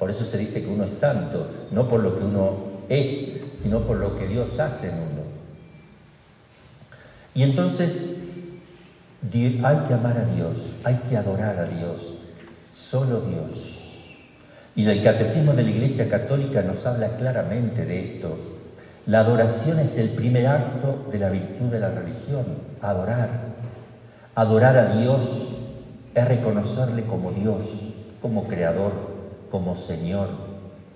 por 0.00 0.10
eso 0.10 0.24
se 0.24 0.36
dice 0.36 0.62
que 0.64 0.68
uno 0.68 0.84
es 0.84 0.92
santo, 0.92 1.46
no 1.70 1.88
por 1.88 2.00
lo 2.00 2.18
que 2.18 2.24
uno 2.24 2.56
es, 2.88 3.40
sino 3.52 3.80
por 3.80 3.98
lo 3.98 4.18
que 4.18 4.26
Dios 4.26 4.58
hace 4.58 4.88
en 4.88 4.94
uno. 4.94 5.22
Y 7.34 7.44
entonces 7.44 8.16
hay 9.32 9.76
que 9.86 9.94
amar 9.94 10.18
a 10.18 10.24
Dios, 10.34 10.58
hay 10.82 10.96
que 11.08 11.16
adorar 11.16 11.58
a 11.58 11.64
Dios, 11.64 12.00
solo 12.70 13.20
Dios. 13.20 13.71
Y 14.74 14.88
el 14.88 15.02
catecismo 15.02 15.52
de 15.52 15.64
la 15.64 15.70
Iglesia 15.70 16.08
Católica 16.08 16.62
nos 16.62 16.86
habla 16.86 17.16
claramente 17.16 17.84
de 17.84 18.02
esto. 18.02 18.38
La 19.06 19.20
adoración 19.20 19.78
es 19.80 19.98
el 19.98 20.10
primer 20.10 20.46
acto 20.46 21.08
de 21.12 21.18
la 21.18 21.28
virtud 21.28 21.66
de 21.66 21.80
la 21.80 21.90
religión, 21.90 22.44
adorar. 22.80 23.28
Adorar 24.34 24.78
a 24.78 24.96
Dios 24.96 25.58
es 26.14 26.28
reconocerle 26.28 27.02
como 27.02 27.32
Dios, 27.32 27.64
como 28.22 28.48
creador, 28.48 28.92
como 29.50 29.76
Señor, 29.76 30.28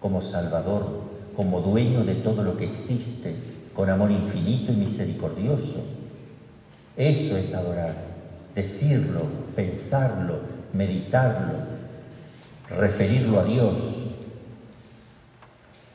como 0.01 0.23
Salvador, 0.23 1.03
como 1.35 1.61
dueño 1.61 2.05
de 2.05 2.15
todo 2.15 2.43
lo 2.43 2.57
que 2.57 2.65
existe, 2.65 3.35
con 3.75 3.91
amor 3.91 4.11
infinito 4.11 4.73
y 4.73 4.77
misericordioso. 4.77 5.85
Eso 6.97 7.37
es 7.37 7.55
adorar, 7.55 7.95
decirlo, 8.55 9.23
pensarlo, 9.55 10.39
meditarlo, 10.73 11.76
referirlo 12.71 13.41
a 13.41 13.45
Dios. 13.45 13.79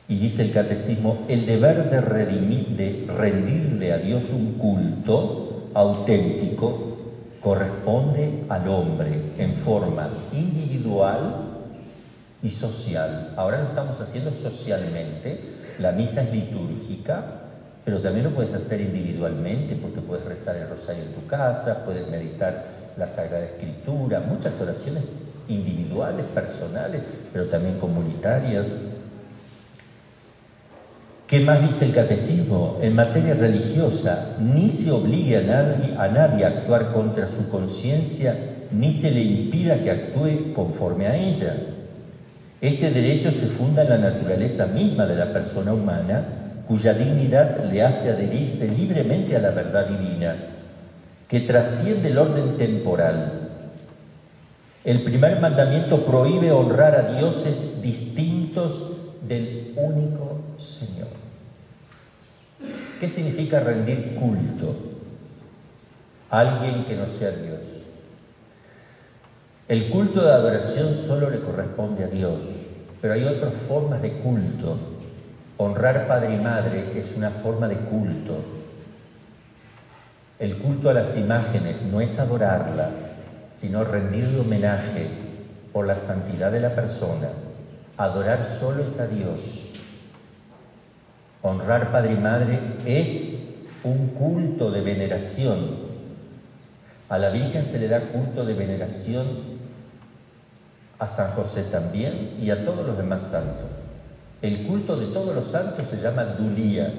Y 0.08 0.18
dice 0.18 0.42
el 0.42 0.52
catecismo, 0.52 1.24
el 1.28 1.46
deber 1.46 1.90
de, 1.90 3.06
rendirle 3.06 3.92
a 3.92 3.98
Dios 3.98 4.24
un 4.30 4.54
culto 4.54 5.70
auténtico 5.74 6.96
corresponde 7.40 8.44
al 8.48 8.68
hombre 8.68 9.32
en 9.38 9.54
forma 9.54 10.08
individual 10.32 11.34
y 12.42 12.50
social. 12.50 13.32
Ahora 13.36 13.62
lo 13.62 13.68
estamos 13.68 14.00
haciendo 14.00 14.32
socialmente, 14.32 15.40
la 15.78 15.92
misa 15.92 16.22
es 16.22 16.32
litúrgica, 16.32 17.24
pero 17.84 18.00
también 18.00 18.26
lo 18.26 18.34
puedes 18.34 18.54
hacer 18.54 18.80
individualmente 18.80 19.76
porque 19.76 20.00
puedes 20.00 20.24
rezar 20.24 20.56
el 20.56 20.68
rosario 20.68 21.04
en 21.04 21.14
tu 21.14 21.26
casa, 21.26 21.84
puedes 21.84 22.06
meditar 22.08 22.66
la 22.96 23.08
Sagrada 23.08 23.44
Escritura, 23.44 24.20
muchas 24.20 24.60
oraciones 24.60 25.10
individuales, 25.48 26.26
personales, 26.34 27.02
pero 27.32 27.46
también 27.46 27.78
comunitarias. 27.78 28.68
¿Qué 31.26 31.40
más 31.40 31.66
dice 31.66 31.86
el 31.86 31.94
catecismo? 31.94 32.78
En 32.82 32.94
materia 32.94 33.34
religiosa, 33.34 34.36
ni 34.38 34.70
se 34.70 34.90
obligue 34.90 35.38
a 35.38 35.42
nadie, 35.42 35.96
a 35.96 36.08
nadie 36.08 36.44
a 36.44 36.48
actuar 36.48 36.92
contra 36.92 37.26
su 37.26 37.48
conciencia, 37.48 38.36
ni 38.70 38.92
se 38.92 39.10
le 39.10 39.22
impida 39.22 39.82
que 39.82 39.90
actúe 39.90 40.52
conforme 40.54 41.06
a 41.06 41.16
ella. 41.16 41.54
Este 42.60 42.90
derecho 42.90 43.30
se 43.30 43.46
funda 43.46 43.82
en 43.82 43.88
la 43.88 43.98
naturaleza 43.98 44.66
misma 44.66 45.06
de 45.06 45.16
la 45.16 45.32
persona 45.32 45.72
humana, 45.72 46.22
cuya 46.68 46.94
dignidad 46.94 47.64
le 47.64 47.82
hace 47.82 48.10
adherirse 48.10 48.68
libremente 48.68 49.34
a 49.34 49.40
la 49.40 49.50
verdad 49.50 49.86
divina, 49.86 50.36
que 51.28 51.40
trasciende 51.40 52.10
el 52.10 52.18
orden 52.18 52.56
temporal. 52.58 53.41
El 54.84 55.02
primer 55.02 55.38
mandamiento 55.38 56.04
prohíbe 56.04 56.50
honrar 56.50 56.96
a 56.96 57.14
dioses 57.14 57.80
distintos 57.80 58.96
del 59.20 59.74
único 59.76 60.40
Señor. 60.58 61.08
¿Qué 62.98 63.08
significa 63.08 63.60
rendir 63.60 64.16
culto 64.16 64.74
a 66.30 66.40
alguien 66.40 66.84
que 66.84 66.96
no 66.96 67.08
sea 67.08 67.30
Dios? 67.30 67.60
El 69.68 69.88
culto 69.90 70.22
de 70.22 70.32
adoración 70.32 70.96
solo 71.06 71.30
le 71.30 71.40
corresponde 71.40 72.02
a 72.04 72.08
Dios, 72.08 72.40
pero 73.00 73.14
hay 73.14 73.24
otras 73.24 73.54
formas 73.68 74.02
de 74.02 74.12
culto. 74.14 74.76
Honrar 75.58 76.08
padre 76.08 76.34
y 76.34 76.38
madre 76.38 76.84
es 76.96 77.16
una 77.16 77.30
forma 77.30 77.68
de 77.68 77.76
culto. 77.76 78.36
El 80.40 80.56
culto 80.58 80.90
a 80.90 80.94
las 80.94 81.16
imágenes 81.16 81.82
no 81.82 82.00
es 82.00 82.18
adorarla, 82.18 82.90
sino 83.62 83.84
rendirle 83.84 84.40
homenaje 84.40 85.06
por 85.72 85.86
la 85.86 86.00
santidad 86.00 86.50
de 86.50 86.58
la 86.58 86.74
persona. 86.74 87.28
Adorar 87.96 88.44
solo 88.44 88.82
es 88.82 88.98
a 88.98 89.06
Dios. 89.06 89.68
Honrar 91.42 91.92
padre 91.92 92.14
y 92.14 92.16
madre 92.16 92.58
es 92.84 93.34
un 93.84 94.08
culto 94.08 94.72
de 94.72 94.80
veneración. 94.80 95.58
A 97.08 97.18
la 97.18 97.30
Virgen 97.30 97.64
se 97.64 97.78
le 97.78 97.86
da 97.86 98.00
culto 98.00 98.44
de 98.44 98.54
veneración, 98.54 99.26
a 100.98 101.06
San 101.06 101.30
José 101.30 101.62
también 101.62 102.38
y 102.40 102.50
a 102.50 102.64
todos 102.64 102.84
los 102.84 102.96
demás 102.96 103.22
santos. 103.22 103.70
El 104.40 104.66
culto 104.66 104.96
de 104.96 105.06
todos 105.14 105.36
los 105.36 105.46
santos 105.46 105.86
se 105.88 105.98
llama 105.98 106.24
dulía, 106.24 106.92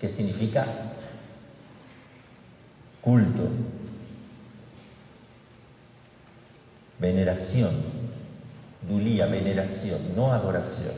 que 0.00 0.08
significa 0.08 0.64
culto, 3.02 3.48
veneración, 7.02 7.70
dulía, 8.88 9.26
veneración, 9.26 9.98
no 10.16 10.32
adoración. 10.32 10.94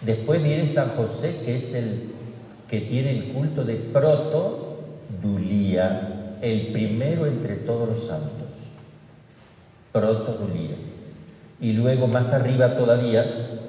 Después 0.00 0.42
viene 0.42 0.68
San 0.68 0.90
José, 0.90 1.40
que 1.44 1.56
es 1.56 1.72
el 1.74 2.10
que 2.68 2.80
tiene 2.80 3.12
el 3.12 3.32
culto 3.32 3.64
de 3.64 3.76
proto-dulía, 3.76 4.40
el 6.42 6.72
primero 6.72 7.26
entre 7.26 7.54
todos 7.54 7.88
los 7.88 8.04
santos. 8.04 8.48
Proto-dulía. 9.92 10.74
Y 11.60 11.72
luego 11.72 12.08
más 12.08 12.32
arriba 12.32 12.76
todavía, 12.76 13.60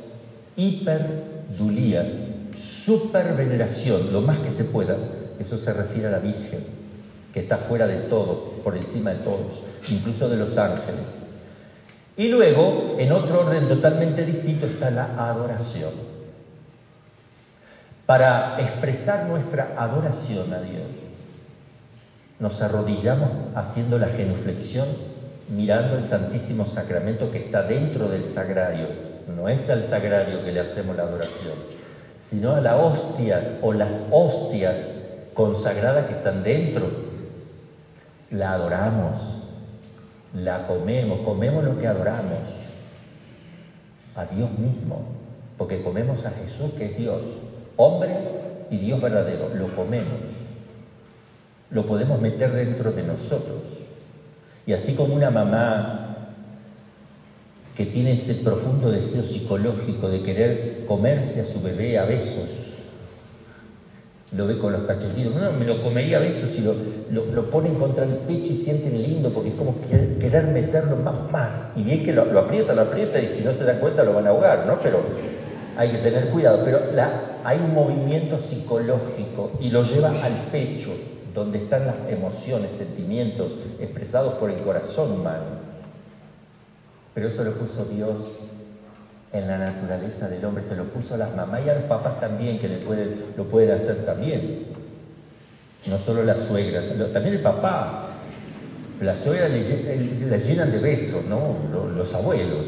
hiper-dulía, 0.57 2.49
super-veneración, 2.57 4.11
lo 4.11 4.21
más 4.21 4.39
que 4.39 4.49
se 4.49 4.63
pueda. 4.65 4.97
Eso 5.39 5.59
se 5.59 5.71
refiere 5.71 6.07
a 6.07 6.11
la 6.11 6.19
Virgen, 6.19 6.61
que 7.31 7.41
está 7.41 7.57
fuera 7.57 7.85
de 7.85 7.97
todo, 7.99 8.53
por 8.63 8.75
encima 8.75 9.11
de 9.11 9.17
todos, 9.17 9.61
incluso 9.93 10.29
de 10.29 10.37
los 10.37 10.57
ángeles. 10.57 11.41
Y 12.17 12.29
luego, 12.29 12.95
en 12.97 13.11
otro 13.11 13.41
orden 13.41 13.67
totalmente 13.67 14.25
distinto, 14.25 14.65
está 14.65 14.89
la 14.89 15.29
adoración 15.29 16.15
para 18.05 18.59
expresar 18.59 19.25
nuestra 19.25 19.73
adoración 19.77 20.53
a 20.53 20.61
Dios. 20.61 20.83
Nos 22.39 22.61
arrodillamos 22.61 23.29
haciendo 23.55 23.97
la 23.97 24.07
genuflexión, 24.07 24.87
mirando 25.49 25.97
el 25.97 26.03
Santísimo 26.03 26.65
Sacramento 26.65 27.31
que 27.31 27.39
está 27.39 27.63
dentro 27.63 28.09
del 28.09 28.25
sagrario. 28.25 28.87
No 29.35 29.49
es 29.49 29.69
al 29.69 29.87
sagrario 29.89 30.43
que 30.43 30.51
le 30.51 30.59
hacemos 30.59 30.95
la 30.95 31.03
adoración, 31.03 31.55
sino 32.19 32.53
a 32.53 32.61
las 32.61 32.79
hostias 32.79 33.45
o 33.61 33.73
las 33.73 34.03
hostias 34.11 34.77
consagradas 35.33 36.05
que 36.05 36.13
están 36.13 36.43
dentro. 36.43 36.87
La 38.29 38.53
adoramos, 38.53 39.17
la 40.35 40.67
comemos, 40.67 41.21
comemos 41.21 41.63
lo 41.63 41.79
que 41.79 41.87
adoramos, 41.87 42.39
a 44.15 44.25
Dios 44.25 44.49
mismo, 44.57 45.05
porque 45.57 45.81
comemos 45.81 46.25
a 46.25 46.31
Jesús 46.31 46.71
que 46.77 46.85
es 46.85 46.97
Dios 46.97 47.21
hombre 47.77 48.15
y 48.69 48.77
Dios 48.77 49.01
verdadero, 49.01 49.53
lo 49.53 49.75
comemos, 49.75 50.21
lo 51.69 51.85
podemos 51.85 52.21
meter 52.21 52.51
dentro 52.51 52.91
de 52.91 53.03
nosotros. 53.03 53.57
Y 54.65 54.73
así 54.73 54.95
como 54.95 55.13
una 55.13 55.29
mamá 55.29 56.17
que 57.75 57.85
tiene 57.85 58.13
ese 58.13 58.35
profundo 58.35 58.89
deseo 58.89 59.21
psicológico 59.21 60.09
de 60.09 60.23
querer 60.23 60.85
comerse 60.87 61.41
a 61.41 61.43
su 61.43 61.61
bebé 61.61 61.99
a 61.99 62.05
besos, 62.05 62.47
lo 64.31 64.47
ve 64.47 64.57
con 64.57 64.73
los 64.73 64.83
cachetitos, 64.83 65.35
no, 65.35 65.51
me 65.51 65.65
lo 65.65 65.81
comería 65.81 66.17
a 66.17 66.19
besos 66.19 66.57
y 66.57 66.61
lo, 66.61 66.75
lo, 67.11 67.49
ponen 67.49 67.75
contra 67.75 68.05
el 68.05 68.11
pecho 68.11 68.53
y 68.53 68.57
sienten 68.57 69.01
lindo 69.01 69.29
porque 69.29 69.49
es 69.49 69.55
como 69.55 69.75
querer, 69.81 70.45
meterlo 70.47 70.95
más, 70.97 71.31
más. 71.31 71.53
Y 71.75 71.83
bien 71.83 72.03
que 72.03 72.11
lo, 72.11 72.25
lo 72.25 72.39
aprieta, 72.39 72.73
lo 72.73 72.81
aprieta 72.81 73.19
y 73.19 73.29
si 73.29 73.43
no 73.43 73.53
se 73.53 73.63
dan 73.63 73.79
cuenta 73.79 74.03
lo 74.03 74.13
van 74.13 74.25
a 74.25 74.31
ahogar, 74.31 74.65
¿no? 74.65 74.79
Pero 74.79 75.01
hay 75.77 75.91
que 75.91 75.97
tener 75.99 76.29
cuidado, 76.29 76.61
pero 76.65 76.79
hay 77.43 77.59
un 77.59 77.73
movimiento 77.73 78.39
psicológico 78.39 79.51
y 79.59 79.69
lo 79.69 79.83
lleva 79.83 80.09
al 80.23 80.33
pecho, 80.51 80.91
donde 81.33 81.59
están 81.59 81.85
las 81.85 81.95
emociones, 82.09 82.71
sentimientos 82.71 83.51
expresados 83.79 84.33
por 84.35 84.49
el 84.49 84.57
corazón 84.57 85.11
humano. 85.11 85.65
Pero 87.13 87.27
eso 87.27 87.43
lo 87.43 87.51
puso 87.53 87.85
Dios 87.85 88.39
en 89.35 89.47
la 89.47 89.57
naturaleza 89.57 90.29
del 90.29 90.43
hombre, 90.45 90.63
se 90.63 90.75
lo 90.75 90.85
puso 90.85 91.15
a 91.15 91.17
las 91.17 91.35
mamás 91.35 91.61
y 91.65 91.69
a 91.69 91.75
los 91.75 91.83
papás 91.83 92.19
también, 92.19 92.57
que 92.57 92.69
le 92.69 92.79
lo 93.37 93.43
pueden 93.45 93.71
hacer 93.71 94.05
también. 94.05 94.65
No 95.87 95.97
solo 95.97 96.23
las 96.23 96.39
suegras, 96.39 96.85
también 97.13 97.35
el 97.35 97.41
papá. 97.41 98.09
Las 99.01 99.19
suegras 99.19 99.51
le, 99.51 100.39
llenan 100.39 100.71
de 100.71 100.79
besos, 100.79 101.25
¿no? 101.25 101.57
Los, 101.71 101.91
los 101.91 102.13
abuelos, 102.13 102.67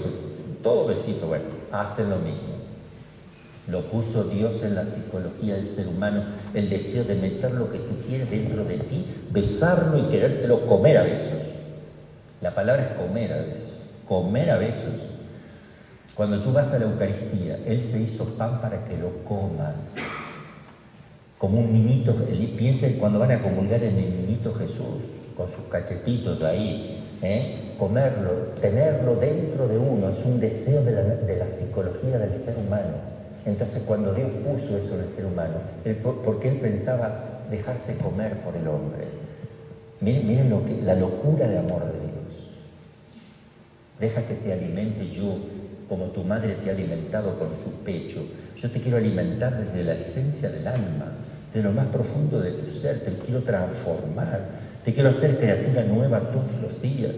todo 0.62 0.88
besito, 0.88 1.28
bueno, 1.28 1.46
hacen 1.72 2.10
lo 2.10 2.18
mismo. 2.18 2.58
Lo 3.68 3.84
puso 3.84 4.26
Dios 4.26 4.62
en 4.64 4.76
la 4.76 4.86
psicología 4.86 5.56
del 5.56 5.66
ser 5.66 5.88
humano, 5.88 6.24
el 6.54 6.70
deseo 6.70 7.04
de 7.06 7.16
meter 7.16 7.52
lo 7.52 7.72
que 7.72 7.80
tú 7.80 7.96
quieres 8.08 8.30
dentro 8.30 8.66
de 8.66 8.78
ti, 8.78 9.06
besarlo 9.32 9.98
y 9.98 10.12
querértelo 10.12 10.68
comer 10.68 10.98
a 10.98 11.04
besos. 11.04 11.48
La 12.42 12.54
palabra 12.54 12.84
es 12.84 12.90
comer 12.90 13.34
a 13.34 13.38
besos, 13.38 13.74
comer 14.08 14.52
a 14.52 14.58
besos. 14.58 15.17
Cuando 16.18 16.42
tú 16.42 16.52
vas 16.52 16.74
a 16.74 16.80
la 16.80 16.86
Eucaristía, 16.86 17.60
Él 17.68 17.80
se 17.80 18.00
hizo 18.00 18.26
pan 18.26 18.60
para 18.60 18.84
que 18.86 18.98
lo 18.98 19.24
comas. 19.24 19.94
Como 21.38 21.60
un 21.60 21.72
niñito, 21.72 22.16
piensen 22.58 22.94
cuando 22.94 23.20
van 23.20 23.30
a 23.30 23.40
comulgar 23.40 23.84
en 23.84 23.96
el 23.98 24.22
niñito 24.22 24.52
Jesús, 24.56 24.98
con 25.38 25.48
sus 25.52 25.66
cachetitos 25.70 26.42
ahí, 26.42 27.18
¿eh? 27.22 27.76
comerlo, 27.78 28.32
tenerlo 28.60 29.16
dentro 29.18 29.68
de 29.68 29.78
uno, 29.78 30.10
es 30.10 30.26
un 30.26 30.40
deseo 30.40 30.82
de 30.82 31.36
la 31.38 31.50
psicología 31.52 32.18
del 32.18 32.36
ser 32.36 32.58
humano. 32.58 33.18
Entonces 33.46 33.84
cuando 33.86 34.16
Dios 34.16 34.32
puso 34.44 34.76
eso 34.76 34.96
en 34.96 35.02
el 35.02 35.10
ser 35.10 35.26
humano, 35.28 35.58
porque 36.26 36.50
Él 36.50 36.58
pensaba 36.58 37.44
dejarse 37.52 37.96
comer 37.98 38.42
por 38.42 38.56
el 38.58 38.68
hombre. 38.68 39.06
Miren, 40.02 40.50
lo 40.50 40.66
que, 40.66 40.82
la 40.82 40.96
locura 40.96 41.48
de 41.48 41.60
amor 41.60 41.86
de 41.86 41.92
Dios. 41.92 42.50
Deja 44.00 44.24
que 44.24 44.34
te 44.34 44.52
alimente 44.52 45.10
yo 45.12 45.38
como 45.88 46.06
tu 46.06 46.23
madre 46.23 46.56
te 46.56 46.69
ha 46.69 46.73
alimentado 46.73 47.38
con 47.39 47.56
su 47.56 47.84
pecho. 47.84 48.26
Yo 48.58 48.69
te 48.69 48.82
quiero 48.82 48.97
alimentar 48.97 49.58
desde 49.58 49.84
la 49.84 49.93
esencia 49.93 50.50
del 50.50 50.67
alma, 50.67 51.13
de 51.54 51.63
lo 51.63 51.71
más 51.71 51.88
profundo 51.88 52.39
de 52.39 52.52
tu 52.52 52.71
ser. 52.71 53.00
Te 53.00 53.13
quiero 53.26 53.41
transformar. 53.41 54.67
Te 54.84 54.93
quiero 54.93 55.10
hacer 55.10 55.38
criatura 55.38 55.84
nueva 55.84 56.19
todos 56.32 56.52
los 56.62 56.82
días. 56.82 57.15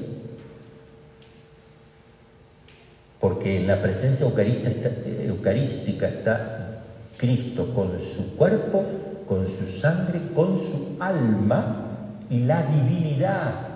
Porque 3.20 3.58
en 3.62 3.68
la 3.68 3.82
presencia 3.82 4.28
eucarística 4.28 6.08
está 6.08 6.84
Cristo 7.18 7.74
con 7.74 8.00
su 8.02 8.38
cuerpo, 8.38 8.84
con 9.28 9.48
su 9.48 9.66
sangre, 9.66 10.20
con 10.34 10.58
su 10.58 10.96
alma 11.00 11.86
y 12.30 12.40
la 12.40 12.66
divinidad. 12.66 13.68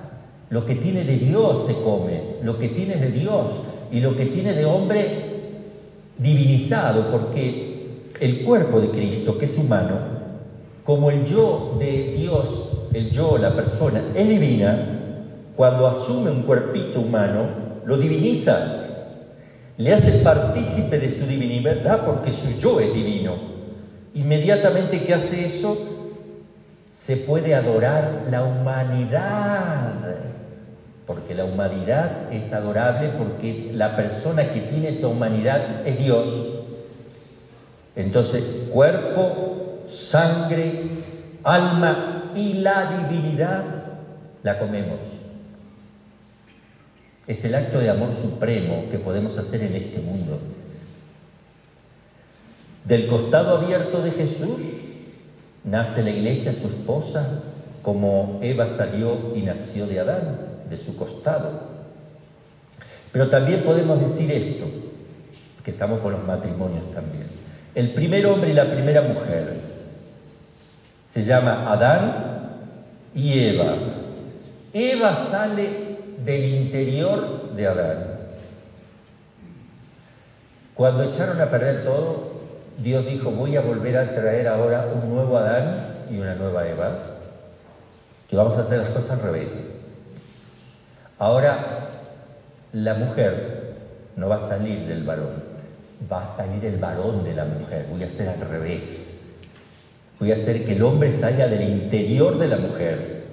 Lo 0.50 0.66
que 0.66 0.76
tiene 0.76 1.04
de 1.04 1.18
Dios 1.18 1.68
te 1.68 1.74
comes, 1.74 2.24
lo 2.44 2.58
que 2.60 2.70
tienes 2.70 3.02
de 3.02 3.12
Dios 3.12 3.52
y 3.94 4.00
lo 4.00 4.18
que 4.18 4.26
tiene 4.26 4.54
de 4.54 4.66
hombre 4.66 5.08
divinizado, 6.18 7.12
porque 7.12 8.10
el 8.20 8.44
cuerpo 8.44 8.82
de 8.82 8.90
Cristo, 8.90 9.38
que 9.38 9.46
es 9.46 9.56
humano, 9.56 10.00
como 10.84 11.12
el 11.12 11.24
yo 11.24 11.78
de 11.80 12.16
Dios, 12.18 12.88
el 12.92 13.12
yo, 13.12 13.38
la 13.38 13.56
persona, 13.56 14.02
es 14.16 14.28
divina, 14.28 15.00
cuando 15.56 15.86
asume 15.86 16.32
un 16.32 16.42
cuerpito 16.42 17.02
humano, 17.02 17.46
lo 17.86 17.98
diviniza, 17.98 18.82
le 19.78 19.94
hace 19.94 20.24
partícipe 20.24 20.98
de 20.98 21.12
su 21.12 21.28
divinidad 21.28 22.04
porque 22.04 22.32
su 22.32 22.60
yo 22.60 22.80
es 22.80 22.92
divino. 22.96 23.36
Inmediatamente 24.16 25.04
que 25.04 25.14
hace 25.14 25.46
eso, 25.46 25.78
se 26.92 27.18
puede 27.18 27.54
adorar 27.54 28.26
la 28.32 28.44
humanidad 28.44 30.33
porque 31.06 31.36
la 31.36 31.44
humanidad 31.46 32.32
es 32.32 32.54
adorable 32.54 33.10
porque 33.18 33.72
la 33.74 33.96
persona 33.96 34.52
que 34.54 34.62
tiene 34.62 34.90
esa 34.90 35.08
humanidad 35.08 35.86
es 35.86 36.00
Dios. 36.00 36.28
Entonces, 37.96 38.44
cuerpo, 38.72 39.84
sangre, 39.88 40.84
alma 41.44 42.32
y 42.36 42.54
la 42.54 42.98
divinidad 42.98 43.64
la 44.44 44.60
comemos. 44.60 45.00
Es 47.28 47.44
el 47.46 47.56
acto 47.56 47.80
de 47.80 47.90
amor 47.90 48.14
supremo 48.14 48.86
que 48.90 48.98
podemos 48.98 49.38
hacer 49.38 49.62
en 49.62 49.76
este 49.76 50.00
mundo. 50.00 50.40
Del 52.86 53.08
costado 53.08 53.58
abierto 53.58 54.02
de 54.02 54.12
Jesús 54.12 54.60
nace 55.64 56.04
la 56.04 56.10
iglesia, 56.10 56.54
su 56.54 56.68
esposa, 56.68 57.44
como 57.82 58.40
Eva 58.42 58.68
salió 58.68 59.34
y 59.36 59.42
nació 59.42 59.86
de 59.88 60.00
Adán 60.00 60.53
de 60.74 60.84
su 60.84 60.98
costado. 60.98 61.52
Pero 63.12 63.30
también 63.30 63.62
podemos 63.62 64.02
decir 64.02 64.32
esto, 64.32 64.66
que 65.64 65.72
estamos 65.72 66.00
con 66.00 66.14
los 66.14 66.24
matrimonios 66.24 66.92
también. 66.94 67.28
El 67.76 67.94
primer 67.94 68.26
hombre 68.26 68.50
y 68.50 68.54
la 68.54 68.72
primera 68.72 69.02
mujer 69.02 69.62
se 71.08 71.24
llama 71.24 71.72
Adán 71.72 72.60
y 73.14 73.40
Eva. 73.40 73.76
Eva 74.74 75.16
sale 75.16 76.00
del 76.26 76.46
interior 76.46 77.52
de 77.56 77.68
Adán. 77.68 77.98
Cuando 80.74 81.04
echaron 81.04 81.40
a 81.40 81.46
perder 81.46 81.84
todo, 81.84 82.34
Dios 82.80 83.06
dijo, 83.06 83.30
voy 83.30 83.56
a 83.56 83.62
volver 83.62 83.96
a 83.98 84.16
traer 84.16 84.48
ahora 84.48 84.88
un 84.92 85.14
nuevo 85.14 85.38
Adán 85.38 85.76
y 86.10 86.18
una 86.18 86.34
nueva 86.34 86.68
Eva, 86.68 86.96
que 88.28 88.36
vamos 88.36 88.58
a 88.58 88.62
hacer 88.62 88.80
las 88.80 88.90
cosas 88.90 89.12
al 89.12 89.22
revés. 89.22 89.73
Ahora, 91.20 91.84
la 92.74 92.96
mujer 92.96 93.74
no 94.16 94.30
va 94.30 94.38
a 94.38 94.40
salir 94.40 94.88
del 94.88 95.04
varón, 95.04 95.44
va 96.12 96.24
a 96.24 96.28
salir 96.28 96.66
el 96.66 96.78
varón 96.78 97.24
de 97.24 97.34
la 97.34 97.46
mujer. 97.46 97.86
Voy 97.90 98.04
a 98.04 98.08
hacer 98.08 98.30
al 98.30 98.42
revés. 98.42 99.40
Voy 100.20 100.32
a 100.32 100.36
hacer 100.36 100.66
que 100.66 100.74
el 100.74 100.84
hombre 100.84 101.12
salga 101.12 101.48
del 101.48 101.70
interior 101.70 102.38
de 102.38 102.48
la 102.48 102.58
mujer. 102.58 103.24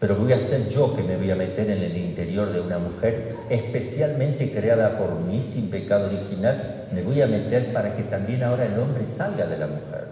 Pero 0.00 0.16
voy 0.16 0.32
a 0.32 0.36
hacer 0.36 0.68
yo 0.68 0.94
que 0.94 1.02
me 1.02 1.16
voy 1.16 1.30
a 1.30 1.34
meter 1.34 1.70
en 1.70 1.82
el 1.82 1.96
interior 1.96 2.52
de 2.52 2.60
una 2.60 2.78
mujer 2.78 3.34
especialmente 3.50 4.52
creada 4.52 4.96
por 4.96 5.14
mí 5.18 5.42
sin 5.42 5.70
pecado 5.70 6.06
original. 6.06 6.86
Me 6.92 7.02
voy 7.02 7.20
a 7.20 7.26
meter 7.26 7.72
para 7.72 7.94
que 7.94 8.04
también 8.04 8.44
ahora 8.44 8.66
el 8.66 8.78
hombre 8.78 9.06
salga 9.06 9.46
de 9.46 9.58
la 9.58 9.66
mujer. 9.66 10.06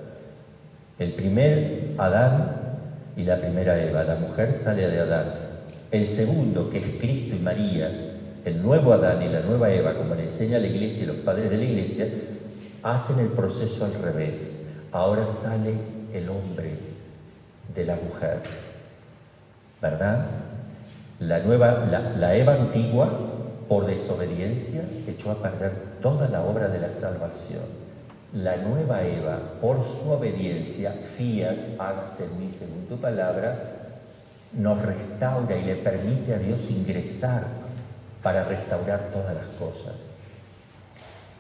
El 0.99 1.13
primer 1.13 1.95
Adán 1.99 2.53
y 3.17 3.23
la 3.23 3.37
primera 3.37 3.81
Eva. 3.81 4.03
La 4.03 4.17
mujer 4.17 4.53
sale 4.53 4.89
de 4.89 4.99
Adán. 4.99 5.46
El 5.91 6.09
segundo, 6.09 6.69
que 6.71 6.79
es 6.79 7.01
Cristo 7.01 7.37
y 7.37 7.39
María, 7.39 7.91
el 8.45 8.63
nuevo 8.63 8.93
Adán 8.93 9.23
y 9.23 9.29
la 9.29 9.41
nueva 9.41 9.71
Eva, 9.73 9.95
como 9.95 10.15
le 10.15 10.25
enseña 10.25 10.59
la 10.59 10.67
iglesia 10.67 11.05
y 11.05 11.07
los 11.07 11.17
padres 11.17 11.51
de 11.51 11.59
la 11.59 11.65
iglesia, 11.65 12.07
hacen 12.83 13.19
el 13.21 13.29
proceso 13.29 13.85
al 13.85 13.95
revés. 13.95 14.85
Ahora 14.93 15.27
sale 15.33 15.75
el 16.13 16.29
hombre 16.29 16.71
de 17.75 17.85
la 17.85 17.97
mujer, 17.97 18.41
¿verdad? 19.83 20.27
La, 21.19 21.41
nueva, 21.41 21.87
la, 22.17 22.37
Eva 22.37 22.55
antigua, 22.55 23.09
por 23.69 23.87
desobediencia, 23.87 24.83
echó 25.09 25.31
a 25.31 25.43
perder 25.43 25.73
toda 26.01 26.29
la 26.29 26.43
obra 26.43 26.69
de 26.69 26.79
la 26.79 26.91
salvación. 26.91 27.65
La 28.33 28.57
nueva 28.57 29.03
Eva, 29.03 29.39
por 29.61 29.85
su 29.85 30.11
obediencia, 30.11 30.93
fiat, 31.17 31.79
hágase 31.79 32.27
en 32.27 32.41
mí 32.41 32.51
según 32.51 32.87
tu 32.87 32.97
palabra, 32.97 33.86
nos 34.57 34.81
restaura 34.83 35.57
y 35.57 35.65
le 35.65 35.77
permite 35.77 36.35
a 36.35 36.39
Dios 36.39 36.71
ingresar 36.71 37.45
para 38.23 38.45
restaurar 38.45 39.11
todas 39.13 39.35
las 39.35 39.47
cosas. 39.59 39.95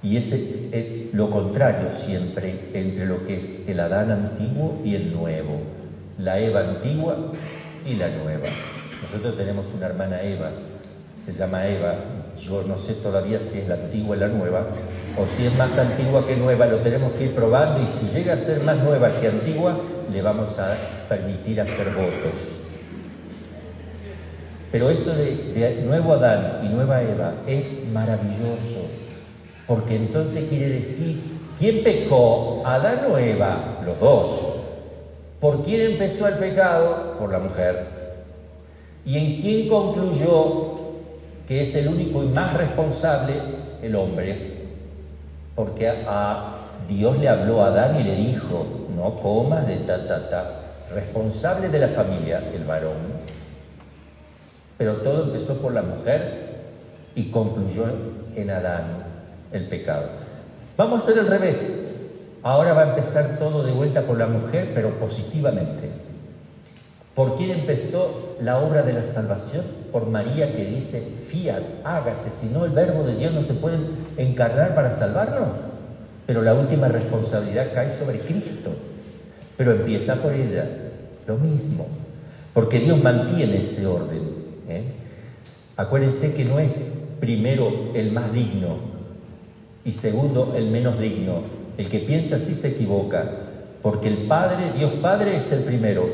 Y 0.02 0.16
es 0.18 1.12
lo 1.14 1.30
contrario 1.30 1.90
siempre 1.92 2.70
entre 2.74 3.06
lo 3.06 3.24
que 3.24 3.38
es 3.38 3.68
el 3.68 3.80
Adán 3.80 4.10
antiguo 4.10 4.80
y 4.84 4.94
el 4.94 5.12
nuevo, 5.12 5.60
la 6.18 6.38
Eva 6.38 6.60
antigua 6.60 7.32
y 7.84 7.94
la 7.94 8.08
nueva. 8.08 8.46
Nosotros 9.02 9.36
tenemos 9.36 9.66
una 9.74 9.86
hermana 9.86 10.22
Eva, 10.22 10.50
se 11.24 11.32
llama 11.32 11.66
Eva, 11.66 11.96
yo 12.40 12.62
no 12.64 12.78
sé 12.78 12.94
todavía 12.94 13.40
si 13.40 13.58
es 13.58 13.68
la 13.68 13.74
antigua 13.74 14.16
o 14.16 14.20
la 14.20 14.28
nueva, 14.28 14.66
o 15.18 15.26
si 15.26 15.46
es 15.46 15.56
más 15.56 15.76
antigua 15.78 16.26
que 16.26 16.36
nueva, 16.36 16.66
lo 16.66 16.76
tenemos 16.78 17.12
que 17.14 17.24
ir 17.24 17.34
probando 17.34 17.82
y 17.82 17.88
si 17.88 18.14
llega 18.14 18.34
a 18.34 18.36
ser 18.36 18.62
más 18.62 18.76
nueva 18.76 19.18
que 19.18 19.28
antigua, 19.28 19.76
le 20.12 20.22
vamos 20.22 20.58
a 20.58 20.76
permitir 21.08 21.60
hacer 21.60 21.86
votos 21.88 22.55
pero 24.72 24.90
esto 24.90 25.14
de, 25.14 25.82
nuevo 25.84 26.14
Adán 26.14 26.60
y 26.64 26.68
nueva 26.68 27.02
Eva 27.02 27.34
es 27.46 27.64
maravilloso, 27.92 28.88
porque 29.66 29.96
entonces 29.96 30.48
quiere 30.48 30.70
decir, 30.70 31.20
¿quién 31.58 31.84
pecó? 31.84 32.62
¿Adán 32.64 33.06
o 33.10 33.18
Eva? 33.18 33.78
Los 33.84 34.00
dos. 34.00 34.54
¿Por 35.40 35.62
quién 35.62 35.92
empezó 35.92 36.26
el 36.26 36.34
pecado? 36.34 37.16
Por 37.18 37.30
la 37.30 37.38
mujer. 37.38 37.86
¿Y 39.04 39.18
en 39.18 39.40
quién 39.40 39.68
concluyó 39.68 40.74
que 41.46 41.62
es 41.62 41.74
el 41.76 41.88
único 41.88 42.24
y 42.24 42.28
más 42.28 42.54
responsable? 42.54 43.34
El 43.82 43.94
hombre. 43.94 44.56
Porque 45.54 45.88
a 45.88 46.56
Dios 46.88 47.18
le 47.18 47.28
habló 47.28 47.62
a 47.62 47.68
Adán 47.68 48.00
y 48.00 48.02
le 48.02 48.16
dijo, 48.16 48.66
no 48.96 49.20
comas 49.20 49.66
de 49.66 49.76
ta, 49.76 50.06
ta, 50.08 50.28
ta. 50.28 50.50
Responsable 50.92 51.68
de 51.68 51.78
la 51.78 51.88
familia, 51.88 52.42
el 52.54 52.64
varón 52.64 53.35
pero 54.78 54.94
todo 54.96 55.24
empezó 55.24 55.56
por 55.58 55.72
la 55.72 55.82
mujer 55.82 56.46
y 57.14 57.30
concluyó 57.30 57.84
en 58.34 58.50
Adán 58.50 59.04
el 59.52 59.68
pecado. 59.68 60.04
Vamos 60.76 61.00
a 61.00 61.04
hacer 61.04 61.18
el 61.18 61.28
revés. 61.28 61.58
Ahora 62.42 62.74
va 62.74 62.82
a 62.82 62.88
empezar 62.90 63.38
todo 63.38 63.64
de 63.64 63.72
vuelta 63.72 64.02
por 64.02 64.18
la 64.18 64.26
mujer, 64.26 64.72
pero 64.74 64.90
positivamente. 65.00 65.88
¿Por 67.14 67.36
quién 67.36 67.50
empezó 67.50 68.36
la 68.42 68.58
obra 68.58 68.82
de 68.82 68.92
la 68.92 69.02
salvación? 69.02 69.64
Por 69.90 70.06
María 70.06 70.54
que 70.54 70.66
dice, 70.66 71.00
fiat, 71.28 71.62
hágase, 71.82 72.30
si 72.30 72.48
no 72.48 72.66
el 72.66 72.72
verbo 72.72 73.04
de 73.04 73.16
Dios 73.16 73.32
no 73.32 73.42
se 73.42 73.54
puede 73.54 73.78
encarnar 74.18 74.74
para 74.74 74.94
salvarnos. 74.94 75.48
Pero 76.26 76.42
la 76.42 76.54
última 76.54 76.88
responsabilidad 76.88 77.72
cae 77.72 77.90
sobre 77.90 78.20
Cristo. 78.20 78.70
Pero 79.56 79.72
empieza 79.72 80.16
por 80.16 80.34
ella, 80.34 80.66
lo 81.26 81.38
mismo, 81.38 81.86
porque 82.52 82.80
Dios 82.80 83.02
mantiene 83.02 83.60
ese 83.60 83.86
orden. 83.86 84.45
¿Eh? 84.68 84.82
Acuérdense 85.76 86.34
que 86.34 86.44
no 86.44 86.58
es 86.58 86.92
primero 87.20 87.90
el 87.94 88.12
más 88.12 88.32
digno 88.32 88.78
y 89.84 89.92
segundo 89.92 90.54
el 90.56 90.68
menos 90.70 90.98
digno. 90.98 91.42
El 91.76 91.88
que 91.88 91.98
piensa 91.98 92.36
así 92.36 92.54
se 92.54 92.68
equivoca, 92.68 93.30
porque 93.82 94.08
el 94.08 94.16
Padre, 94.16 94.72
Dios 94.76 94.92
Padre 95.02 95.36
es 95.36 95.52
el 95.52 95.64
primero, 95.64 96.08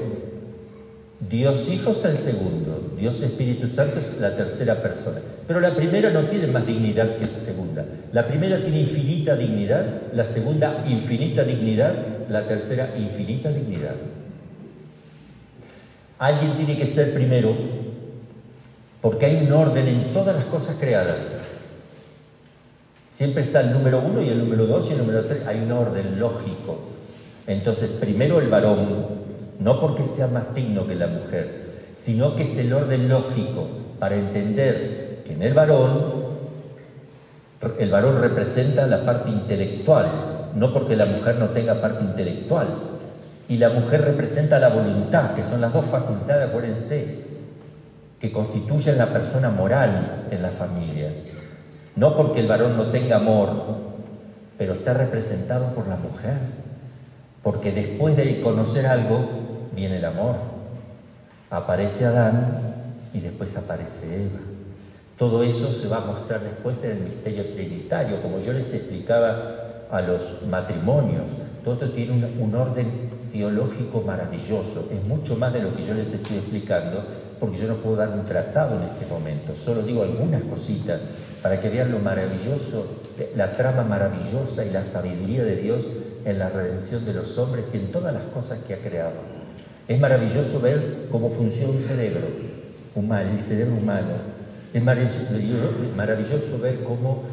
Dios 1.31 1.69
Hijo 1.69 1.93
es 1.93 2.05
el 2.05 2.19
segundo, 2.19 2.95
Dios 2.99 3.23
Espíritu 3.23 3.69
Santo 3.69 4.01
es 4.01 4.19
la 4.21 4.37
tercera 4.37 4.83
persona. 4.83 5.21
Pero 5.47 5.61
la 5.61 5.75
primera 5.75 6.11
no 6.11 6.25
tiene 6.27 6.49
más 6.49 6.67
dignidad 6.67 7.17
que 7.17 7.27
la 7.27 7.39
segunda. 7.39 7.85
La 8.13 8.27
primera 8.27 8.61
tiene 8.61 8.81
infinita 8.81 9.37
dignidad, 9.37 9.87
la 10.13 10.25
segunda 10.25 10.85
infinita 10.89 11.45
dignidad, 11.45 11.95
la 12.29 12.47
tercera 12.49 12.89
infinita 12.99 13.51
dignidad. 13.51 13.95
Alguien 16.19 16.55
tiene 16.57 16.77
que 16.77 16.87
ser 16.87 17.15
primero 17.15 17.55
porque 19.03 19.27
hay 19.27 19.45
un 19.45 19.53
orden 19.53 19.89
en 19.89 20.15
todas 20.15 20.35
las 20.35 20.45
cosas 20.47 20.77
creadas. 20.79 21.19
Siempre 23.11 23.43
está 23.43 23.61
el 23.61 23.73
número 23.73 24.01
uno 24.01 24.23
y 24.23 24.29
el 24.29 24.39
número 24.39 24.67
dos 24.67 24.89
y 24.89 24.93
el 24.93 24.99
número 24.99 25.25
tres. 25.25 25.45
Hay 25.47 25.59
un 25.59 25.73
orden 25.73 26.19
lógico. 26.21 26.79
Entonces, 27.49 27.91
primero 27.91 28.41
el 28.41 28.49
varón, 28.49 29.07
no 29.59 29.81
porque 29.81 30.07
sea 30.07 30.29
más 30.29 30.55
digno 30.55 30.87
que 30.87 30.95
la 30.95 31.09
mujer, 31.09 31.89
sino 31.95 32.37
que 32.37 32.45
es 32.45 32.57
el 32.59 32.73
orden 32.73 33.09
lógico 33.09 33.67
para 33.99 34.17
entender 34.17 35.23
que 35.27 35.35
en 35.35 35.43
el 35.43 35.53
varón, 35.53 36.23
el 37.79 37.91
varón 37.91 38.21
representa 38.21 38.87
la 38.87 39.05
parte 39.05 39.31
intelectual, 39.31 40.07
no 40.55 40.73
porque 40.73 40.97
la 40.97 41.07
mujer 41.07 41.37
no 41.37 41.49
tenga 41.49 41.81
parte 41.81 42.05
intelectual. 42.05 42.69
Y 43.49 43.59
la 43.59 43.71
mujer 43.71 44.03
representa 44.03 44.61
la 44.61 44.69
voluntad, 44.69 45.35
que 45.35 45.43
son 45.43 45.61
las 45.61 45.73
dos 45.73 45.87
facultades, 45.87 46.49
acuérdense, 46.49 47.32
que 48.23 48.31
constituyen 48.31 48.99
la 48.99 49.09
persona 49.09 49.51
moral 49.51 50.29
en 50.31 50.43
la 50.43 50.51
familia. 50.51 51.11
No 51.97 52.17
porque 52.17 52.39
el 52.39 52.47
varón 52.47 52.77
no 52.77 52.87
tenga 52.87 53.17
amor, 53.17 53.51
pero 54.57 54.75
está 54.75 54.95
representado 54.95 55.75
por 55.75 55.89
la 55.89 55.97
mujer. 55.97 56.37
Porque 57.43 57.73
después 57.73 58.17
de 58.17 58.41
conocer 58.41 58.87
algo, 58.87 59.69
viene 59.75 59.97
el 59.97 60.05
amor. 60.05 60.37
Aparece 61.51 62.07
Adán 62.07 62.77
y 63.13 63.19
después 63.19 63.57
aparece 63.57 64.07
Eva. 64.07 64.39
Todo 65.19 65.43
eso 65.43 65.73
se 65.73 65.89
va 65.89 65.97
a 65.97 66.07
mostrar 66.07 66.43
después 66.43 66.85
en 66.85 66.93
el 66.93 67.03
misterio 67.03 67.47
trinitario, 67.53 68.23
como 68.23 68.39
yo 68.39 68.53
les 68.53 68.73
explicaba 68.73 69.57
a 69.91 70.01
los 70.01 70.47
matrimonios. 70.49 71.25
Todo 71.65 71.91
tiene 71.91 72.13
un, 72.13 72.41
un 72.41 72.55
orden 72.55 73.11
teológico 73.33 74.03
maravilloso, 74.03 74.89
es 74.93 75.03
mucho 75.09 75.37
más 75.37 75.53
de 75.53 75.63
lo 75.63 75.75
que 75.75 75.83
yo 75.83 75.95
les 75.95 76.13
estoy 76.13 76.37
explicando, 76.37 77.03
porque 77.43 77.59
yo 77.59 77.67
no 77.67 77.75
puedo 77.79 77.97
dar 77.97 78.11
un 78.11 78.25
tratado 78.25 78.77
en 78.77 78.85
este 78.85 79.05
momento, 79.13 79.57
solo 79.57 79.83
digo 79.83 80.05
algunas 80.05 80.45
cositas 80.45 81.01
para 81.43 81.61
que 81.61 81.71
vean 81.71 81.91
lo 81.91 81.99
maravilloso, 81.99 82.87
la 83.35 83.51
trama 83.57 83.83
maravillosa 83.83 84.65
y 84.65 84.71
la 84.71 84.85
sabiduría 84.85 85.43
de 85.43 85.57
Dios 85.57 85.83
en 86.25 86.39
la 86.39 86.51
redención 86.51 87.05
de 87.05 87.15
los 87.15 87.37
hombres 87.39 87.75
y 87.75 87.79
en 87.79 87.91
todas 87.91 88.15
las 88.15 88.23
cosas 88.33 88.61
que 88.61 88.75
ha 88.75 88.77
creado. 88.77 89.15
Es 89.89 89.99
maravilloso 89.99 90.61
ver 90.61 91.09
cómo 91.11 91.31
funciona 91.31 91.73
un 91.73 91.81
cerebro 91.81 92.29
humano, 92.95 93.33
el 93.33 93.43
cerebro 93.43 93.75
humano. 93.75 94.11
Es 94.73 94.81
maravilloso 94.85 96.61
ver 96.63 96.85
cómo 96.85 97.25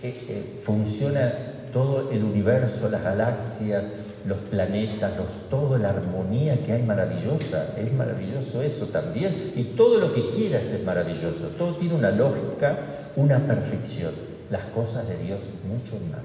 eh, 0.00 0.14
eh, 0.28 0.60
funciona 0.62 1.32
todo 1.72 2.12
el 2.12 2.22
universo, 2.22 2.88
las 2.88 3.02
galaxias, 3.02 3.86
los 4.26 4.38
planetas, 4.38 5.16
los, 5.16 5.48
toda 5.48 5.78
la 5.78 5.90
armonía 5.90 6.64
que 6.64 6.72
hay 6.72 6.82
maravillosa, 6.82 7.74
es 7.78 7.92
maravilloso 7.92 8.60
eso 8.62 8.86
también. 8.86 9.52
Y 9.54 9.64
todo 9.76 10.00
lo 10.00 10.12
que 10.12 10.30
quieras 10.30 10.66
es 10.66 10.84
maravilloso, 10.84 11.48
todo 11.56 11.76
tiene 11.76 11.94
una 11.94 12.10
lógica, 12.10 12.76
una 13.14 13.38
perfección. 13.38 14.12
Las 14.50 14.64
cosas 14.66 15.08
de 15.08 15.16
Dios 15.18 15.40
mucho 15.66 16.02
más. 16.10 16.22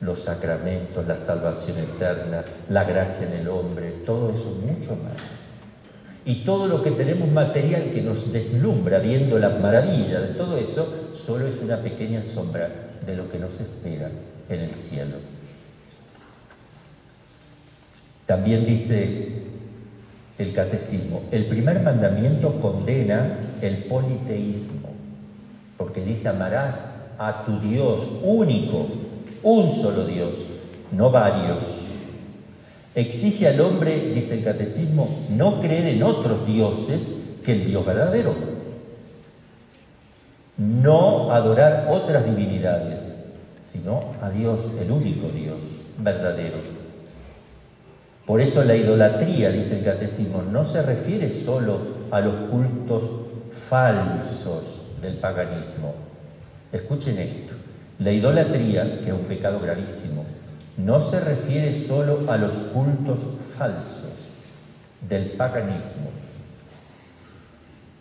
Los 0.00 0.20
sacramentos, 0.20 1.06
la 1.06 1.18
salvación 1.18 1.78
eterna, 1.78 2.44
la 2.70 2.84
gracia 2.84 3.28
en 3.28 3.40
el 3.40 3.48
hombre, 3.48 3.90
todo 4.06 4.30
eso 4.30 4.56
mucho 4.66 4.96
más. 4.96 5.16
Y 6.24 6.44
todo 6.44 6.68
lo 6.68 6.82
que 6.82 6.92
tenemos 6.92 7.30
material 7.30 7.90
que 7.90 8.02
nos 8.02 8.32
deslumbra 8.32 8.98
viendo 8.98 9.38
la 9.38 9.50
maravilla 9.50 10.20
de 10.20 10.34
todo 10.34 10.56
eso, 10.56 11.12
solo 11.14 11.46
es 11.46 11.60
una 11.60 11.78
pequeña 11.78 12.22
sombra 12.22 12.70
de 13.04 13.16
lo 13.16 13.30
que 13.30 13.38
nos 13.38 13.60
espera 13.60 14.10
en 14.48 14.60
el 14.60 14.70
cielo. 14.70 15.37
También 18.28 18.66
dice 18.66 19.40
el 20.36 20.52
catecismo, 20.52 21.22
el 21.32 21.46
primer 21.46 21.80
mandamiento 21.80 22.60
condena 22.60 23.40
el 23.62 23.84
politeísmo, 23.84 24.90
porque 25.78 26.02
dice 26.02 26.28
amarás 26.28 26.84
a 27.16 27.46
tu 27.46 27.58
Dios 27.58 28.02
único, 28.20 28.86
un 29.42 29.70
solo 29.70 30.04
Dios, 30.04 30.34
no 30.90 31.10
varios. 31.10 31.86
Exige 32.94 33.48
al 33.48 33.62
hombre, 33.62 34.10
dice 34.12 34.34
el 34.34 34.44
catecismo, 34.44 35.24
no 35.30 35.62
creer 35.62 35.86
en 35.86 36.02
otros 36.02 36.46
dioses 36.46 37.22
que 37.46 37.52
el 37.52 37.64
Dios 37.64 37.86
verdadero, 37.86 38.36
no 40.58 41.32
adorar 41.32 41.86
otras 41.88 42.26
divinidades, 42.26 43.00
sino 43.66 44.12
a 44.20 44.28
Dios, 44.28 44.68
el 44.78 44.90
único 44.90 45.28
Dios 45.30 45.60
verdadero. 45.96 46.77
Por 48.28 48.42
eso 48.42 48.62
la 48.62 48.76
idolatría, 48.76 49.50
dice 49.50 49.78
el 49.78 49.84
catecismo, 49.84 50.42
no 50.42 50.62
se 50.62 50.82
refiere 50.82 51.30
solo 51.30 51.80
a 52.10 52.20
los 52.20 52.34
cultos 52.50 53.02
falsos 53.70 54.82
del 55.00 55.14
paganismo. 55.14 55.94
Escuchen 56.70 57.16
esto. 57.20 57.54
La 57.98 58.12
idolatría, 58.12 59.00
que 59.00 59.06
es 59.06 59.12
un 59.14 59.24
pecado 59.24 59.58
gravísimo, 59.60 60.26
no 60.76 61.00
se 61.00 61.20
refiere 61.20 61.74
solo 61.74 62.30
a 62.30 62.36
los 62.36 62.52
cultos 62.52 63.20
falsos 63.56 64.12
del 65.08 65.30
paganismo. 65.30 66.10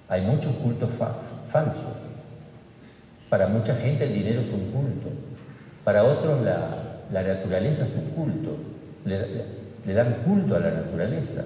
Hay 0.10 0.24
muchos 0.24 0.54
cultos 0.58 0.90
falsos. 1.50 1.96
Para 3.30 3.48
mucha 3.48 3.78
gente 3.78 4.04
el 4.04 4.14
dinero 4.14 4.42
es 4.42 4.52
un 4.52 4.72
culto. 4.72 5.08
Para 5.86 6.04
otros 6.04 6.44
la, 6.44 6.84
naturaleza 7.14 7.86
es 7.86 7.96
un 7.96 8.12
culto 8.12 8.58
dan 9.94 10.18
culto 10.26 10.56
a 10.56 10.60
la 10.60 10.72
naturaleza, 10.72 11.46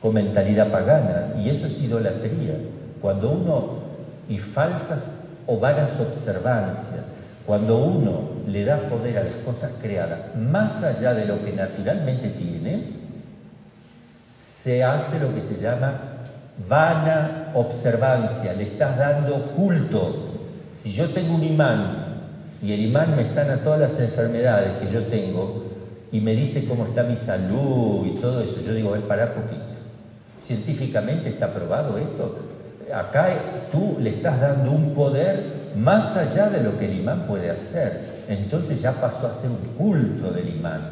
con 0.00 0.14
mentalidad 0.14 0.70
pagana, 0.70 1.34
y 1.38 1.48
eso 1.48 1.66
es 1.66 1.80
idolatría. 1.82 2.54
Cuando 3.00 3.30
uno, 3.30 3.80
y 4.28 4.38
falsas 4.38 5.24
o 5.46 5.58
vanas 5.58 5.98
observancias, 6.00 7.12
cuando 7.46 7.78
uno 7.78 8.30
le 8.46 8.64
da 8.64 8.78
poder 8.88 9.18
a 9.18 9.24
las 9.24 9.34
cosas 9.44 9.72
creadas 9.80 10.36
más 10.36 10.82
allá 10.84 11.14
de 11.14 11.26
lo 11.26 11.44
que 11.44 11.52
naturalmente 11.52 12.28
tiene, 12.28 13.00
se 14.36 14.84
hace 14.84 15.18
lo 15.20 15.34
que 15.34 15.40
se 15.40 15.56
llama 15.56 15.94
vana 16.68 17.50
observancia, 17.54 18.52
le 18.52 18.64
estás 18.64 18.96
dando 18.98 19.52
culto. 19.52 20.28
Si 20.72 20.92
yo 20.92 21.08
tengo 21.08 21.34
un 21.34 21.44
imán 21.44 22.09
y 22.62 22.72
el 22.72 22.84
imán 22.84 23.16
me 23.16 23.26
sana 23.26 23.58
todas 23.58 23.80
las 23.80 23.98
enfermedades 24.00 24.76
que 24.78 24.92
yo 24.92 25.04
tengo 25.04 25.64
y 26.12 26.20
me 26.20 26.34
dice 26.34 26.66
cómo 26.66 26.86
está 26.86 27.04
mi 27.04 27.16
salud 27.16 28.06
y 28.06 28.14
todo 28.20 28.42
eso. 28.42 28.60
Yo 28.60 28.74
digo, 28.74 28.90
a 28.90 28.98
ver, 28.98 29.02
parar 29.02 29.34
poquito. 29.34 29.62
Científicamente 30.42 31.28
está 31.28 31.52
probado 31.54 31.96
esto. 31.98 32.38
Acá 32.94 33.28
tú 33.72 33.96
le 34.00 34.10
estás 34.10 34.40
dando 34.40 34.72
un 34.72 34.94
poder 34.94 35.42
más 35.76 36.16
allá 36.16 36.50
de 36.50 36.62
lo 36.62 36.78
que 36.78 36.86
el 36.86 37.00
imán 37.00 37.26
puede 37.26 37.50
hacer. 37.50 38.24
Entonces 38.28 38.82
ya 38.82 38.92
pasó 38.92 39.28
a 39.28 39.34
ser 39.34 39.50
un 39.50 39.76
culto 39.78 40.30
del 40.30 40.48
imán. 40.48 40.90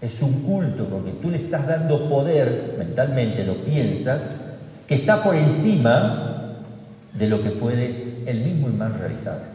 Es 0.00 0.20
un 0.22 0.42
culto 0.42 0.86
porque 0.86 1.12
tú 1.12 1.30
le 1.30 1.36
estás 1.36 1.66
dando 1.66 2.08
poder, 2.08 2.74
mentalmente 2.78 3.44
lo 3.44 3.54
piensas, 3.54 4.20
que 4.86 4.96
está 4.96 5.22
por 5.22 5.36
encima 5.36 6.56
de 7.12 7.28
lo 7.28 7.42
que 7.42 7.50
puede 7.50 8.22
el 8.26 8.40
mismo 8.40 8.68
imán 8.68 8.98
realizar. 8.98 9.49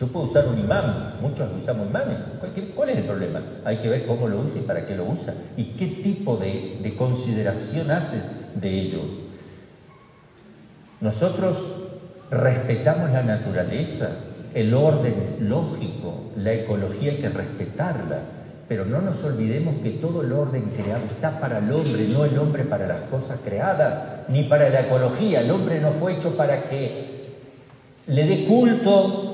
Yo 0.00 0.06
puedo 0.06 0.24
usar 0.24 0.48
un 0.48 0.58
imán, 0.58 1.16
muchos 1.20 1.50
usamos 1.60 1.86
imanes. 1.86 2.16
¿Cuál 2.74 2.88
es 2.88 2.96
el 2.96 3.04
problema? 3.04 3.42
Hay 3.66 3.76
que 3.76 3.90
ver 3.90 4.06
cómo 4.06 4.28
lo 4.28 4.40
usa 4.40 4.58
y 4.58 4.62
para 4.62 4.86
qué 4.86 4.96
lo 4.96 5.04
usa. 5.04 5.34
Y 5.58 5.64
qué 5.76 5.88
tipo 5.88 6.38
de, 6.38 6.78
de 6.82 6.96
consideración 6.96 7.90
haces 7.90 8.24
de 8.54 8.80
ello. 8.80 9.00
Nosotros 11.02 11.58
respetamos 12.30 13.10
la 13.10 13.24
naturaleza, 13.24 14.08
el 14.54 14.72
orden 14.72 15.36
lógico, 15.40 16.30
la 16.34 16.54
ecología 16.54 17.12
hay 17.12 17.18
que 17.18 17.28
respetarla, 17.28 18.20
pero 18.68 18.86
no 18.86 19.02
nos 19.02 19.22
olvidemos 19.22 19.82
que 19.82 19.90
todo 19.90 20.22
el 20.22 20.32
orden 20.32 20.72
creado 20.74 21.04
está 21.10 21.38
para 21.40 21.58
el 21.58 21.70
hombre, 21.70 22.08
no 22.08 22.24
el 22.24 22.38
hombre 22.38 22.64
para 22.64 22.86
las 22.86 23.02
cosas 23.02 23.38
creadas, 23.44 24.28
ni 24.28 24.44
para 24.44 24.70
la 24.70 24.80
ecología. 24.80 25.42
El 25.42 25.50
hombre 25.50 25.78
no 25.78 25.90
fue 25.92 26.14
hecho 26.14 26.34
para 26.38 26.70
que 26.70 27.20
le 28.06 28.26
dé 28.26 28.46
culto 28.46 29.29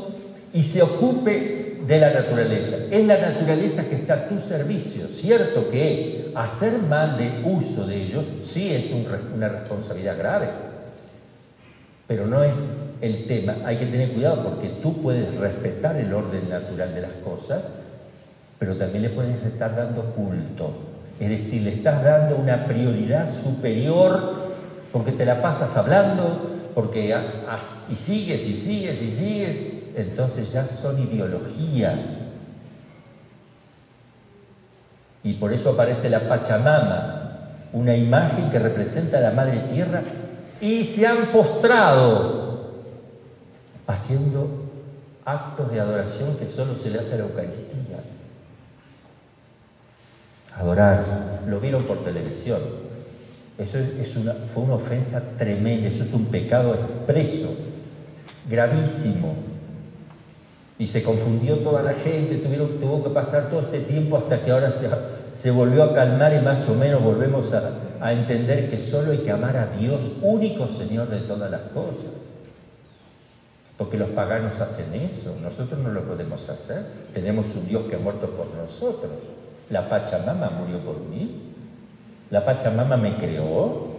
y 0.57 0.63
se 0.63 0.83
ocupe 0.83 1.83
de 1.87 2.01
la 2.01 2.15
naturaleza. 2.15 2.77
Es 2.91 3.07
la 3.07 3.19
naturaleza 3.19 3.85
que 3.85 3.95
está 3.95 4.15
a 4.15 4.29
tu 4.29 4.39
servicio. 4.41 5.07
Cierto 5.07 5.69
que 5.69 6.33
hacer 6.35 6.73
mal 6.89 7.19
de 7.19 7.43
uso 7.45 7.87
de 7.87 8.03
ello 8.03 8.25
sí 8.41 8.73
es 8.73 8.87
una 9.35 9.49
responsabilidad 9.49 10.17
grave, 10.17 10.49
pero 12.07 12.27
no 12.27 12.43
es 12.43 12.57
el 13.03 13.27
tema. 13.27 13.57
Hay 13.67 13.77
que 13.77 13.85
tener 13.85 14.13
cuidado 14.13 14.45
porque 14.45 14.69
tú 14.83 15.03
puedes 15.03 15.35
respetar 15.35 15.97
el 15.97 16.13
orden 16.15 16.49
natural 16.49 16.95
de 16.95 17.03
las 17.03 17.13
cosas, 17.23 17.65
pero 18.59 18.77
también 18.77 19.03
le 19.03 19.11
puedes 19.11 19.45
estar 19.45 19.77
dando 19.77 20.15
culto. 20.15 20.71
Es 21.21 21.29
decir, 21.29 21.63
le 21.63 21.75
estás 21.75 22.03
dando 22.03 22.37
una 22.37 22.67
prioridad 22.67 23.31
superior 23.31 24.47
porque 24.91 25.13
te 25.13 25.27
la 25.27 25.43
pasas 25.43 25.77
hablando, 25.77 26.71
porque 26.75 27.15
y 27.91 27.97
sigues 27.97 28.49
y 28.49 28.55
sigues 28.55 29.03
y 29.03 29.11
sigues 29.11 29.76
entonces 29.97 30.53
ya 30.53 30.67
son 30.67 31.01
ideologías. 31.01 32.27
Y 35.25 35.33
por 35.33 35.53
eso 35.53 35.71
aparece 35.71 36.11
la 36.11 36.21
Pachamama, 36.21 37.49
una 37.73 37.97
imagen 37.97 38.51
que 38.51 38.59
representa 38.59 39.19
a 39.19 39.23
la 39.23 39.31
Madre 39.33 39.59
Tierra 39.73 40.03
y 40.61 40.85
se 40.85 41.07
han 41.07 41.27
postrado 41.27 42.75
haciendo 43.87 44.65
actos 45.25 45.73
de 45.73 45.81
adoración 45.81 46.37
que 46.37 46.47
solo 46.47 46.77
se 46.77 46.91
le 46.91 47.01
hace 47.01 47.15
a 47.15 47.19
la 47.19 47.25
Eucaristía. 47.25 48.01
Adorar, 50.57 51.43
lo 51.49 51.59
vieron 51.59 51.83
por 51.85 52.05
televisión. 52.05 52.61
Eso 53.59 53.79
es 53.79 54.15
una, 54.17 54.35
fue 54.53 54.65
una 54.65 54.75
ofensa 54.75 55.23
tremenda, 55.39 55.89
eso 55.89 56.05
es 56.05 56.13
un 56.13 56.27
pecado 56.27 56.75
expreso, 56.75 57.49
gravísimo. 58.49 59.56
Y 60.79 60.87
se 60.87 61.03
confundió 61.03 61.57
toda 61.59 61.83
la 61.83 61.95
gente, 61.95 62.37
tuvieron, 62.37 62.79
tuvo 62.79 63.03
que 63.03 63.11
pasar 63.11 63.49
todo 63.49 63.61
este 63.61 63.81
tiempo 63.81 64.19
hasta 64.19 64.43
que 64.43 64.51
ahora 64.51 64.71
se, 64.71 65.51
volvió 65.51 65.85
a 65.85 65.95
calmar 65.95 66.35
y 66.35 66.45
más 66.45 66.69
o 66.69 66.75
menos 66.75 67.03
volvemos 67.03 67.53
a, 67.55 67.71
a 68.01 68.13
entender 68.13 68.69
que 68.69 68.79
solo 68.79 69.13
hay 69.13 69.19
que 69.19 69.31
amar 69.31 69.57
a 69.57 69.67
Dios, 69.79 70.03
único 70.21 70.69
Señor 70.69 71.09
de 71.09 71.21
todas 71.21 71.51
las 71.51 71.63
cosas. 71.73 72.13
Porque 73.79 73.99
los 73.99 74.09
paganos 74.11 74.61
hacen 74.61 74.95
eso, 74.95 75.37
nosotros 75.43 75.79
no 75.81 75.91
lo 75.91 76.03
podemos 76.03 76.49
hacer. 76.49 76.83
Tenemos 77.13 77.55
un 77.57 77.69
Dios 77.69 77.85
que 77.89 77.97
ha 77.97 77.99
muerto 77.99 78.29
por 78.31 78.47
nosotros. 78.55 79.13
La 79.69 79.89
Pachamama 79.89 80.51
murió 80.51 80.79
por 80.79 80.99
mí. 81.01 81.53
La 82.31 82.45
Pachamama 82.45 82.97
me 82.97 83.17
creó. 83.17 83.97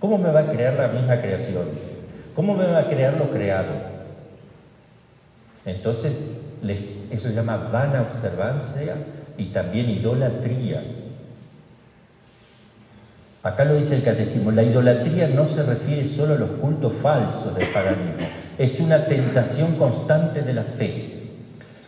¿Cómo 0.00 0.18
me 0.18 0.30
va 0.30 0.40
a 0.40 0.50
crear 0.50 0.74
la 0.74 0.88
misma 0.88 1.20
creación? 1.20 1.66
¿Cómo 2.34 2.54
me 2.54 2.66
va 2.66 2.80
a 2.80 2.88
crear 2.88 3.14
lo 3.14 3.30
creado? 3.30 3.93
Entonces, 5.66 6.12
eso 7.10 7.28
se 7.28 7.34
llama 7.34 7.56
vana 7.56 8.02
observancia 8.02 8.96
y 9.38 9.46
también 9.46 9.90
idolatría. 9.90 10.82
Acá 13.42 13.64
lo 13.66 13.74
dice 13.74 13.96
el 13.96 14.02
catecismo, 14.02 14.52
la 14.52 14.62
idolatría 14.62 15.28
no 15.28 15.46
se 15.46 15.62
refiere 15.62 16.08
solo 16.08 16.34
a 16.34 16.38
los 16.38 16.50
cultos 16.52 16.94
falsos 16.94 17.54
del 17.54 17.68
paganismo, 17.68 18.26
es 18.58 18.80
una 18.80 19.04
tentación 19.04 19.76
constante 19.76 20.40
de 20.40 20.54
la 20.54 20.62
fe. 20.62 21.10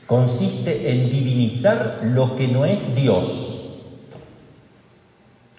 Consiste 0.06 0.92
en 0.92 1.10
divinizar 1.10 2.00
lo 2.02 2.36
que 2.36 2.46
no 2.46 2.66
es 2.66 2.94
Dios. 2.94 3.80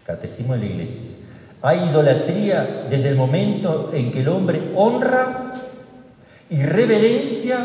Catecismo 0.06 0.54
de 0.54 0.60
la 0.60 0.66
Iglesia. 0.66 1.18
Hay 1.64 1.90
idolatría 1.90 2.86
desde 2.90 3.10
el 3.10 3.16
momento 3.16 3.90
en 3.94 4.12
que 4.12 4.22
el 4.22 4.30
hombre 4.30 4.72
honra 4.76 5.54
y 6.50 6.62
reverencia 6.62 7.58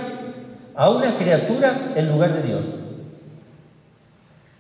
a 0.75 0.91
una 0.91 1.17
criatura 1.17 1.93
en 1.95 2.09
lugar 2.09 2.33
de 2.35 2.43
Dios. 2.43 2.63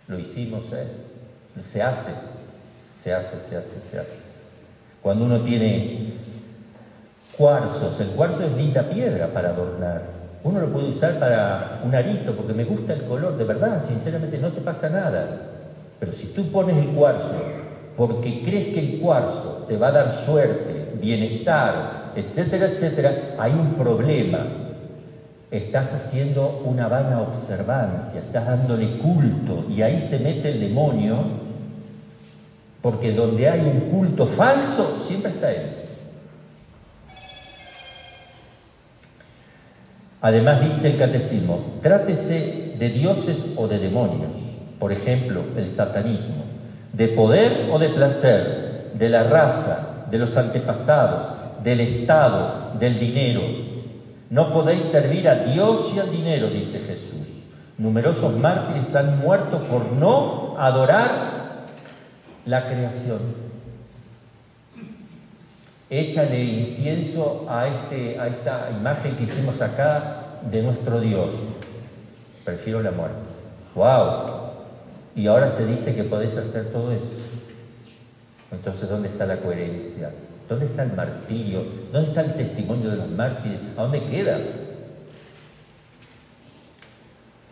Lo 0.08 0.18
hicimos, 0.18 0.64
¿eh? 0.72 0.86
se 1.62 1.82
hace, 1.82 2.12
se 2.96 3.12
hace, 3.12 3.36
se 3.38 3.56
hace, 3.56 3.80
se 3.80 3.98
hace. 3.98 4.32
Cuando 5.02 5.24
uno 5.24 5.40
tiene 5.40 6.14
cuarzos, 7.36 7.98
el 8.00 8.08
cuarzo 8.08 8.44
es 8.44 8.56
linda 8.56 8.88
piedra 8.88 9.28
para 9.28 9.50
adornar. 9.50 10.02
Uno 10.44 10.60
lo 10.60 10.72
puede 10.72 10.88
usar 10.88 11.18
para 11.18 11.80
un 11.84 11.94
arito 11.94 12.34
porque 12.34 12.52
me 12.52 12.64
gusta 12.64 12.94
el 12.94 13.04
color, 13.04 13.36
de 13.36 13.44
verdad, 13.44 13.82
sinceramente 13.86 14.38
no 14.38 14.52
te 14.52 14.60
pasa 14.60 14.88
nada. 14.88 15.40
Pero 16.00 16.12
si 16.12 16.28
tú 16.28 16.50
pones 16.50 16.76
el 16.76 16.88
cuarzo 16.94 17.62
porque 17.96 18.42
crees 18.42 18.74
que 18.74 18.80
el 18.80 19.00
cuarzo 19.00 19.64
te 19.68 19.76
va 19.76 19.88
a 19.88 19.92
dar 19.92 20.12
suerte, 20.12 20.94
bienestar, 21.00 22.12
etcétera, 22.16 22.66
etcétera, 22.66 23.34
hay 23.38 23.52
un 23.52 23.74
problema. 23.74 24.46
Estás 25.52 25.92
haciendo 25.92 26.62
una 26.64 26.88
vana 26.88 27.20
observancia, 27.20 28.20
estás 28.20 28.46
dándole 28.46 28.96
culto 28.96 29.66
y 29.68 29.82
ahí 29.82 30.00
se 30.00 30.18
mete 30.18 30.52
el 30.52 30.60
demonio, 30.60 31.18
porque 32.80 33.12
donde 33.12 33.50
hay 33.50 33.60
un 33.60 33.90
culto 33.90 34.26
falso, 34.26 34.98
siempre 35.06 35.30
está 35.30 35.52
él. 35.52 35.74
Además 40.22 40.62
dice 40.62 40.92
el 40.92 40.96
catecismo, 40.96 41.60
trátese 41.82 42.74
de 42.78 42.88
dioses 42.88 43.52
o 43.56 43.68
de 43.68 43.78
demonios, 43.78 44.34
por 44.78 44.90
ejemplo, 44.90 45.42
el 45.58 45.68
satanismo, 45.68 46.44
de 46.94 47.08
poder 47.08 47.68
o 47.70 47.78
de 47.78 47.90
placer, 47.90 48.92
de 48.94 49.08
la 49.10 49.24
raza, 49.24 50.06
de 50.10 50.18
los 50.18 50.34
antepasados, 50.38 51.26
del 51.62 51.80
Estado, 51.80 52.72
del 52.80 52.98
dinero. 52.98 53.71
No 54.32 54.50
podéis 54.50 54.86
servir 54.86 55.28
a 55.28 55.44
Dios 55.44 55.92
y 55.94 55.98
al 55.98 56.10
dinero, 56.10 56.48
dice 56.48 56.78
Jesús. 56.78 57.20
Numerosos 57.76 58.34
mártires 58.38 58.96
han 58.96 59.18
muerto 59.18 59.58
por 59.64 59.92
no 59.92 60.56
adorar 60.58 61.66
la 62.46 62.66
creación. 62.66 63.18
Échale 65.90 66.42
incienso 66.44 67.44
a, 67.46 67.68
este, 67.68 68.18
a 68.18 68.28
esta 68.28 68.70
imagen 68.70 69.16
que 69.16 69.24
hicimos 69.24 69.60
acá 69.60 70.38
de 70.50 70.62
nuestro 70.62 70.98
Dios. 70.98 71.34
Prefiero 72.42 72.82
la 72.82 72.90
muerte. 72.90 73.18
¡Wow! 73.74 74.52
Y 75.14 75.26
ahora 75.26 75.50
se 75.50 75.66
dice 75.66 75.94
que 75.94 76.04
podés 76.04 76.38
hacer 76.38 76.72
todo 76.72 76.90
eso. 76.90 77.04
Entonces, 78.50 78.88
¿dónde 78.88 79.08
está 79.08 79.26
la 79.26 79.40
coherencia? 79.40 80.10
¿Dónde 80.48 80.66
está 80.66 80.82
el 80.82 80.92
martirio? 80.92 81.64
¿Dónde 81.92 82.08
está 82.08 82.22
el 82.22 82.34
testimonio 82.34 82.90
de 82.90 82.96
los 82.96 83.08
mártires? 83.10 83.58
¿A 83.76 83.82
dónde 83.82 84.04
queda? 84.04 84.38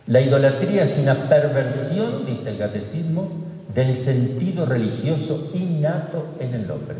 La 0.07 0.21
idolatría 0.21 0.85
es 0.85 0.99
una 0.99 1.29
perversión, 1.29 2.27
dice 2.27 2.51
el 2.51 2.59
catecismo, 2.59 3.29
del 3.75 3.95
sentido 3.95 4.67
religioso 4.67 5.51
innato 5.55 6.35
en 6.41 6.55
el 6.55 6.71
hombre 6.71 6.97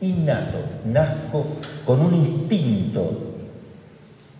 innato, 0.00 0.58
nazco 0.86 1.46
con 1.84 2.00
un 2.00 2.14
instinto 2.14 3.34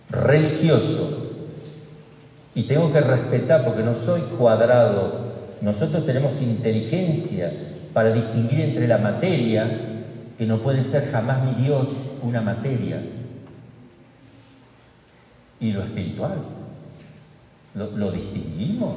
religioso 0.09 1.27
y 2.53 2.63
tengo 2.63 2.91
que 2.91 2.99
respetar 2.99 3.63
porque 3.63 3.83
no 3.83 3.95
soy 3.95 4.21
cuadrado. 4.37 5.31
Nosotros 5.61 6.05
tenemos 6.05 6.41
inteligencia 6.41 7.51
para 7.93 8.11
distinguir 8.11 8.61
entre 8.61 8.87
la 8.87 8.97
materia, 8.97 9.90
que 10.41 10.47
no 10.47 10.57
puede 10.57 10.83
ser 10.83 11.11
jamás 11.11 11.43
mi 11.43 11.63
Dios 11.63 11.89
una 12.23 12.41
materia, 12.41 12.99
y 15.59 15.71
lo 15.71 15.83
espiritual. 15.83 16.39
Lo, 17.75 18.11
distinguimos. 18.11 18.95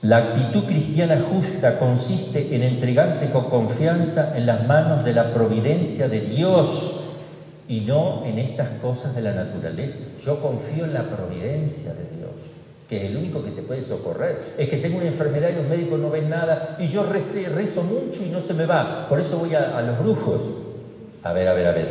La 0.00 0.16
actitud 0.16 0.64
cristiana 0.64 1.20
justa 1.20 1.78
consiste 1.78 2.56
en 2.56 2.62
entregarse 2.62 3.30
con 3.30 3.50
confianza 3.50 4.34
en 4.38 4.46
las 4.46 4.66
manos 4.66 5.04
de 5.04 5.12
la 5.12 5.34
providencia 5.34 6.08
de 6.08 6.22
Dios 6.22 7.10
y 7.68 7.82
no 7.82 8.24
en 8.24 8.38
estas 8.38 8.70
cosas 8.80 9.14
de 9.14 9.20
la 9.20 9.34
naturaleza. 9.34 9.98
Yo 10.24 10.40
confío 10.40 10.86
en 10.86 10.94
la 10.94 11.02
providencia 11.02 11.92
de 11.92 12.04
Dios, 12.04 12.15
que 12.88 12.96
es 12.98 13.10
el 13.10 13.16
único 13.16 13.44
que 13.44 13.50
te 13.50 13.62
puede 13.62 13.82
socorrer. 13.82 14.54
Es 14.58 14.68
que 14.68 14.76
tengo 14.76 14.98
una 14.98 15.06
enfermedad 15.06 15.50
y 15.50 15.56
los 15.56 15.66
médicos 15.66 15.98
no 15.98 16.10
ven 16.10 16.30
nada 16.30 16.76
y 16.78 16.86
yo 16.86 17.04
rezo 17.04 17.82
mucho 17.82 18.24
y 18.24 18.30
no 18.30 18.40
se 18.40 18.54
me 18.54 18.66
va. 18.66 19.08
Por 19.08 19.20
eso 19.20 19.38
voy 19.38 19.54
a, 19.54 19.80
los 19.82 19.98
brujos. 19.98 20.40
A 21.22 21.32
ver, 21.32 21.48
a 21.48 21.54
ver, 21.54 21.66
a 21.66 21.72
ver. 21.72 21.88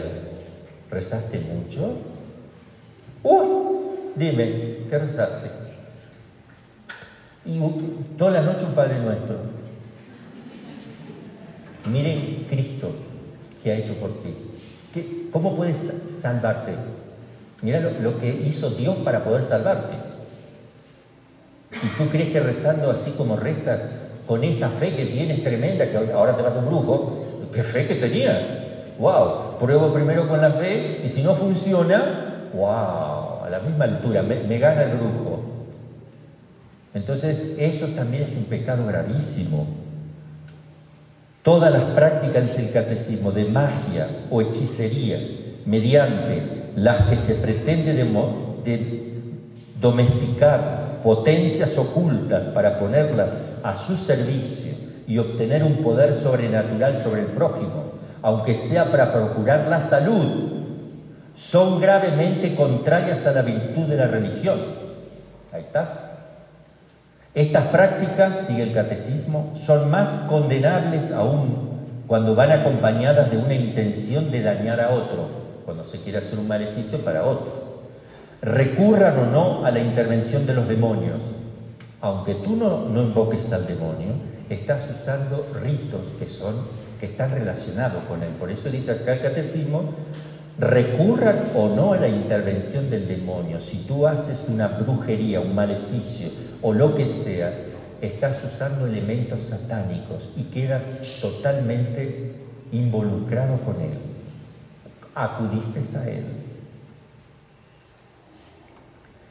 ¿Rezaste 0.89 1.39
mucho? 1.39 1.97
¡Uh! 3.23 4.13
Dime, 4.15 4.77
¿qué 4.89 4.97
rezaste? 4.97 5.65
y 7.45 7.59
toda 8.17 8.31
la 8.31 8.41
noche 8.41 8.65
un 8.65 8.73
Padre 8.73 8.99
Nuestro. 8.99 9.35
Miren 11.91 12.45
Cristo 12.49 12.91
que 13.63 13.71
ha 13.71 13.77
hecho 13.77 13.93
por 13.95 14.11
ti. 14.23 15.29
¿Cómo 15.31 15.55
puedes 15.55 15.77
salvarte? 16.09 16.73
Mira 17.61 17.79
lo, 17.79 18.19
que 18.19 18.29
hizo 18.29 18.71
Dios 18.71 18.95
para 18.97 19.23
poder 19.23 19.43
salvarte. 19.43 19.95
Y 21.83 21.87
tú 21.97 22.09
crees 22.09 22.29
que 22.29 22.39
rezando 22.39 22.91
así 22.91 23.11
como 23.11 23.35
rezas, 23.35 23.89
con 24.27 24.43
esa 24.43 24.69
fe 24.69 24.95
que 24.95 25.05
tienes 25.05 25.43
tremenda, 25.43 25.89
que 25.89 25.97
ahora 26.13 26.35
te 26.35 26.41
vas 26.41 26.55
a 26.55 26.59
un 26.59 26.65
brujo, 26.67 27.49
¿qué 27.53 27.63
fe 27.63 27.85
que 27.85 27.95
tenías? 27.95 28.43
¡Wow! 28.99 29.57
Pruebo 29.59 29.93
primero 29.93 30.27
con 30.27 30.41
la 30.41 30.51
fe 30.51 31.01
y 31.05 31.09
si 31.09 31.21
no 31.21 31.35
funciona, 31.35 32.49
¡wow! 32.53 33.43
A 33.45 33.47
la 33.51 33.59
misma 33.59 33.85
altura, 33.85 34.23
me 34.23 34.57
gana 34.57 34.83
el 34.83 34.97
brujo. 34.97 35.43
Entonces, 36.95 37.55
eso 37.57 37.87
también 37.87 38.23
es 38.23 38.35
un 38.35 38.45
pecado 38.45 38.85
gravísimo. 38.87 39.67
Todas 41.43 41.71
las 41.71 41.83
prácticas 41.83 42.55
del 42.57 42.71
catecismo 42.71 43.31
de 43.31 43.45
magia 43.45 44.07
o 44.31 44.41
hechicería, 44.41 45.19
mediante 45.65 46.71
las 46.75 47.01
que 47.07 47.17
se 47.17 47.35
pretende 47.35 47.93
de 47.93 49.13
domesticar 49.79 50.84
potencias 51.05 51.77
ocultas 51.77 52.45
para 52.45 52.79
ponerlas 52.79 53.29
a 53.61 53.77
su 53.77 53.95
servicio 53.95 54.73
y 55.05 55.19
obtener 55.19 55.63
un 55.63 55.83
poder 55.83 56.15
sobrenatural 56.15 56.99
sobre 57.03 57.21
el 57.21 57.27
prójimo, 57.27 57.91
aunque 58.23 58.55
sea 58.55 58.85
para 58.85 59.13
procurar 59.13 59.67
la 59.67 59.83
salud, 59.83 60.25
son 61.37 61.79
gravemente 61.79 62.55
contrarias 62.55 63.27
a 63.27 63.33
la 63.33 63.43
virtud 63.43 63.83
de 63.83 63.97
la 63.97 64.07
religión. 64.07 64.59
Ahí 65.53 65.61
está. 65.61 66.15
Estas 67.35 67.65
prácticas, 67.65 68.39
sigue 68.39 68.63
el 68.63 68.73
catecismo, 68.73 69.53
son 69.55 69.91
más 69.91 70.09
condenables 70.27 71.11
aún 71.11 71.75
cuando 72.07 72.33
van 72.33 72.51
acompañadas 72.51 73.29
de 73.29 73.37
una 73.37 73.53
intención 73.53 74.31
de 74.31 74.41
dañar 74.41 74.81
a 74.81 74.89
otro, 74.89 75.27
cuando 75.65 75.83
se 75.83 75.99
quiere 75.99 76.17
hacer 76.17 76.39
un 76.39 76.47
maleficio 76.47 76.97
para 77.05 77.25
otro. 77.25 77.64
Recurran 78.41 79.17
o 79.19 79.25
no 79.25 79.65
a 79.65 79.71
la 79.71 79.79
intervención 79.79 80.45
de 80.45 80.53
los 80.53 80.67
demonios, 80.67 81.21
aunque 82.01 82.35
tú 82.35 82.55
no, 82.55 82.87
no 82.89 83.01
invoques 83.01 83.51
al 83.53 83.65
demonio, 83.65 84.13
estás 84.49 84.89
usando 84.95 85.47
ritos 85.61 86.05
que 86.19 86.27
son 86.27 86.85
que 86.99 87.07
están 87.07 87.31
relacionados 87.31 88.03
con 88.07 88.23
él. 88.23 88.29
Por 88.39 88.51
eso 88.51 88.69
dice 88.69 88.91
acá 88.91 89.13
el 89.13 89.21
catecismo, 89.21 89.93
recurran 90.57 91.51
o 91.55 91.67
no 91.69 91.93
a 91.93 91.97
la 91.97 92.07
intervención 92.07 92.89
del 92.89 93.07
demonio. 93.07 93.59
Si 93.59 93.79
tú 93.79 94.07
haces 94.07 94.45
una 94.49 94.67
brujería, 94.67 95.41
un 95.41 95.53
maleficio 95.53 96.29
o 96.61 96.73
lo 96.73 96.95
que 96.95 97.05
sea, 97.05 97.53
estás 98.01 98.37
usando 98.43 98.85
elementos 98.85 99.41
satánicos 99.41 100.29
y 100.37 100.43
quedas 100.43 100.83
totalmente 101.21 102.33
involucrado 102.71 103.57
con 103.59 103.81
él. 103.81 103.97
Acudiste 105.13 105.79
a 105.97 106.09
él. 106.09 106.44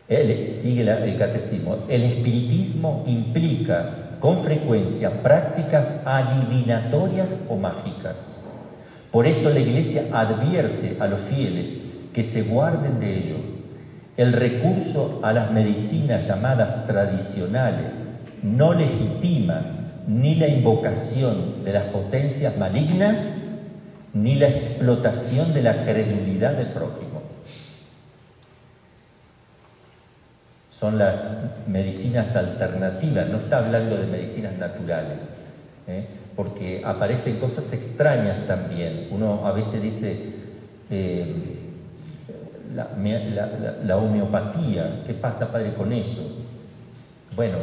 Sigue 0.09 0.83
el 0.83 1.19
catecismo. 1.19 1.79
El 1.89 2.03
espiritismo 2.03 3.05
implica 3.07 4.19
con 4.21 4.43
frecuencia 4.43 5.11
prácticas 5.23 5.89
adivinatorias 6.05 7.31
o 7.49 7.57
mágicas. 7.57 8.41
Por 9.11 9.27
eso 9.27 9.51
la 9.51 9.61
Iglesia 9.61 10.05
advierte 10.13 10.97
a 11.01 11.07
los 11.07 11.21
fieles 11.21 11.71
que 12.13 12.25
se 12.25 12.43
guarden 12.43 13.01
de 13.01 13.19
ello. 13.19 13.37
El 14.17 14.33
recurso 14.33 15.21
a 15.23 15.33
las 15.33 15.51
medicinas 15.51 16.27
llamadas 16.27 16.87
tradicionales 16.87 17.93
no 18.43 18.75
legitima 18.75 19.63
ni 20.07 20.35
la 20.37 20.49
invocación 20.49 21.65
de 21.65 21.73
las 21.73 21.85
potencias 21.85 22.57
malignas 22.57 23.39
ni 24.13 24.37
la 24.37 24.49
explotación 24.49 25.53
de 25.55 25.63
la 25.63 25.85
credulidad 25.85 26.53
del 26.53 26.69
prójimo. 26.69 27.24
Son 30.85 30.99
las 30.99 31.17
medicinas 31.67 32.37
alternativas, 32.37 33.27
no 33.31 33.39
está 33.39 33.65
hablando 33.65 33.97
de 33.97 34.07
medicinas 34.07 34.59
naturales, 34.59 35.17
¿eh? 35.89 36.05
porque 36.37 36.83
aparecen 36.85 37.37
cosas 37.39 37.73
extrañas 37.73 38.47
también. 38.47 39.09
Uno 39.11 39.47
a 39.47 39.53
veces 39.53 39.81
dice 39.81 40.15
eh, 40.91 41.37
la, 42.75 43.97
homeopatía, 43.97 45.05
¿qué 45.07 45.15
pasa 45.15 45.51
padre 45.51 45.73
con 45.73 45.91
eso? 45.91 46.21
Bueno, 47.35 47.57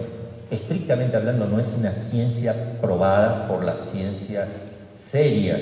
estrictamente 0.49 1.15
hablando 1.15 1.45
no 1.45 1.59
es 1.59 1.72
una 1.78 1.93
ciencia 1.93 2.55
probada 2.82 3.47
por 3.47 3.63
la 3.63 3.78
ciencia 3.78 4.47
seria. 4.99 5.59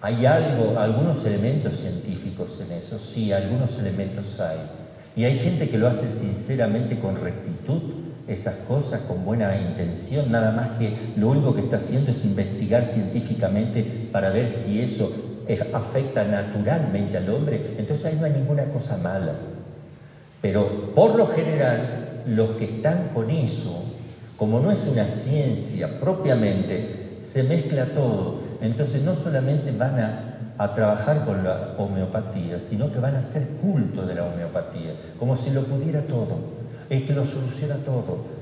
Hay 0.00 0.24
algo, 0.24 0.78
algunos 0.78 1.26
elementos 1.26 1.76
científicos 1.76 2.58
en 2.66 2.78
eso, 2.78 2.98
sí, 2.98 3.32
algunos 3.32 3.78
elementos 3.80 4.40
hay 4.40 4.56
y 5.18 5.24
hay 5.24 5.36
gente 5.36 5.68
que 5.68 5.78
lo 5.78 5.88
hace 5.88 6.06
sinceramente 6.06 7.00
con 7.00 7.20
rectitud, 7.20 7.82
esas 8.28 8.54
cosas 8.68 9.00
con 9.00 9.24
buena 9.24 9.60
intención, 9.60 10.30
nada 10.30 10.52
más 10.52 10.78
que 10.78 10.92
lo 11.16 11.30
único 11.30 11.56
que 11.56 11.62
está 11.62 11.78
haciendo 11.78 12.12
es 12.12 12.24
investigar 12.24 12.86
científicamente 12.86 13.84
para 14.12 14.30
ver 14.30 14.48
si 14.48 14.80
eso 14.80 15.12
afecta 15.72 16.22
naturalmente 16.22 17.16
al 17.16 17.28
hombre. 17.30 17.74
Entonces 17.78 18.06
ahí 18.06 18.16
no 18.16 18.26
hay 18.26 18.32
ninguna 18.32 18.66
cosa 18.66 18.96
mala. 18.96 19.32
Pero 20.40 20.94
por 20.94 21.16
lo 21.16 21.26
general, 21.26 22.22
los 22.28 22.50
que 22.50 22.66
están 22.66 23.08
con 23.12 23.28
eso, 23.28 23.86
como 24.36 24.60
no 24.60 24.70
es 24.70 24.86
una 24.86 25.08
ciencia 25.08 25.98
propiamente, 25.98 27.18
se 27.22 27.42
mezcla 27.42 27.86
todo. 27.86 28.42
Entonces 28.60 29.02
no 29.02 29.16
solamente 29.16 29.72
van 29.72 29.98
a 29.98 30.37
a 30.58 30.74
trabajar 30.74 31.24
con 31.24 31.44
la 31.44 31.74
homeopatía, 31.78 32.58
sino 32.58 32.92
que 32.92 32.98
van 32.98 33.14
a 33.14 33.20
hacer 33.20 33.46
culto 33.62 34.04
de 34.04 34.16
la 34.16 34.24
homeopatía, 34.24 34.92
como 35.18 35.36
si 35.36 35.50
lo 35.50 35.62
pudiera 35.62 36.02
todo, 36.02 36.36
es 36.90 37.04
que 37.04 37.12
lo 37.12 37.24
soluciona 37.24 37.76
todo. 37.76 38.38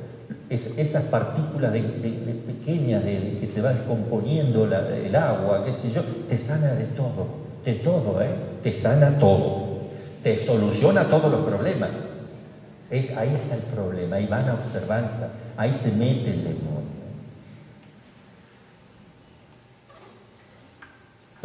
Es, 0.49 0.79
esas 0.79 1.05
partículas 1.05 1.73
de, 1.73 1.81
pequeñas 1.81 3.05
de, 3.05 3.37
que 3.39 3.47
se 3.47 3.61
va 3.61 3.75
descomponiendo 3.75 4.65
el 4.65 5.15
agua, 5.15 5.65
qué 5.65 5.75
sé 5.75 5.91
yo, 5.91 6.03
te 6.29 6.39
sana 6.39 6.73
de 6.73 6.85
todo, 6.85 7.27
de 7.65 7.75
todo, 7.75 8.23
¿eh? 8.23 8.31
te 8.63 8.73
sana 8.73 9.19
todo, 9.19 9.81
te 10.23 10.39
soluciona 10.39 11.05
todos 11.05 11.31
los 11.31 11.43
problemas. 11.43 11.91
Es, 12.91 13.17
ahí 13.17 13.35
está 13.35 13.57
el 13.57 13.63
problema, 13.63 14.17
ahí 14.17 14.27
van 14.27 14.49
a 14.49 14.55
observanza, 14.55 15.33
ahí 15.57 15.75
se 15.75 15.93
mete 15.93 16.31
el 16.31 16.45
demonio. 16.45 16.76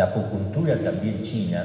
La 0.02 0.08
acupuntura 0.08 0.76
también 0.78 1.22
china 1.22 1.64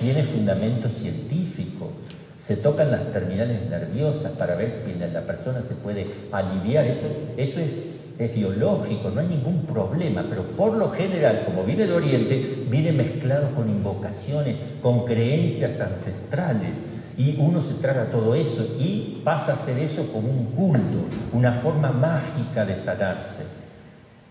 tiene 0.00 0.22
fundamento 0.22 0.88
científico. 0.88 1.90
Se 2.38 2.56
tocan 2.56 2.90
las 2.90 3.12
terminales 3.12 3.68
nerviosas 3.68 4.32
para 4.32 4.54
ver 4.54 4.72
si 4.72 4.92
en 4.92 5.12
la 5.12 5.20
persona 5.26 5.60
se 5.60 5.74
puede 5.74 6.06
aliviar. 6.32 6.86
Eso, 6.86 7.06
eso 7.36 7.60
es, 7.60 7.74
es 8.18 8.34
biológico, 8.34 9.10
no 9.10 9.20
hay 9.20 9.26
ningún 9.26 9.66
problema. 9.66 10.24
Pero 10.26 10.44
por 10.56 10.72
lo 10.72 10.90
general, 10.92 11.42
como 11.44 11.64
viene 11.64 11.86
de 11.86 11.92
Oriente, 11.92 12.64
viene 12.70 12.92
mezclado 12.92 13.50
con 13.54 13.68
invocaciones, 13.68 14.56
con 14.80 15.04
creencias 15.04 15.78
ancestrales. 15.78 16.78
Y 17.18 17.36
uno 17.38 17.62
se 17.62 17.74
traga 17.74 18.10
todo 18.10 18.34
eso 18.34 18.66
y 18.80 19.20
pasa 19.22 19.52
a 19.52 19.54
hacer 19.56 19.78
eso 19.80 20.10
como 20.14 20.30
un 20.30 20.46
culto, 20.46 21.14
una 21.34 21.52
forma 21.52 21.90
mágica 21.90 22.64
de 22.64 22.74
sanarse. 22.74 23.44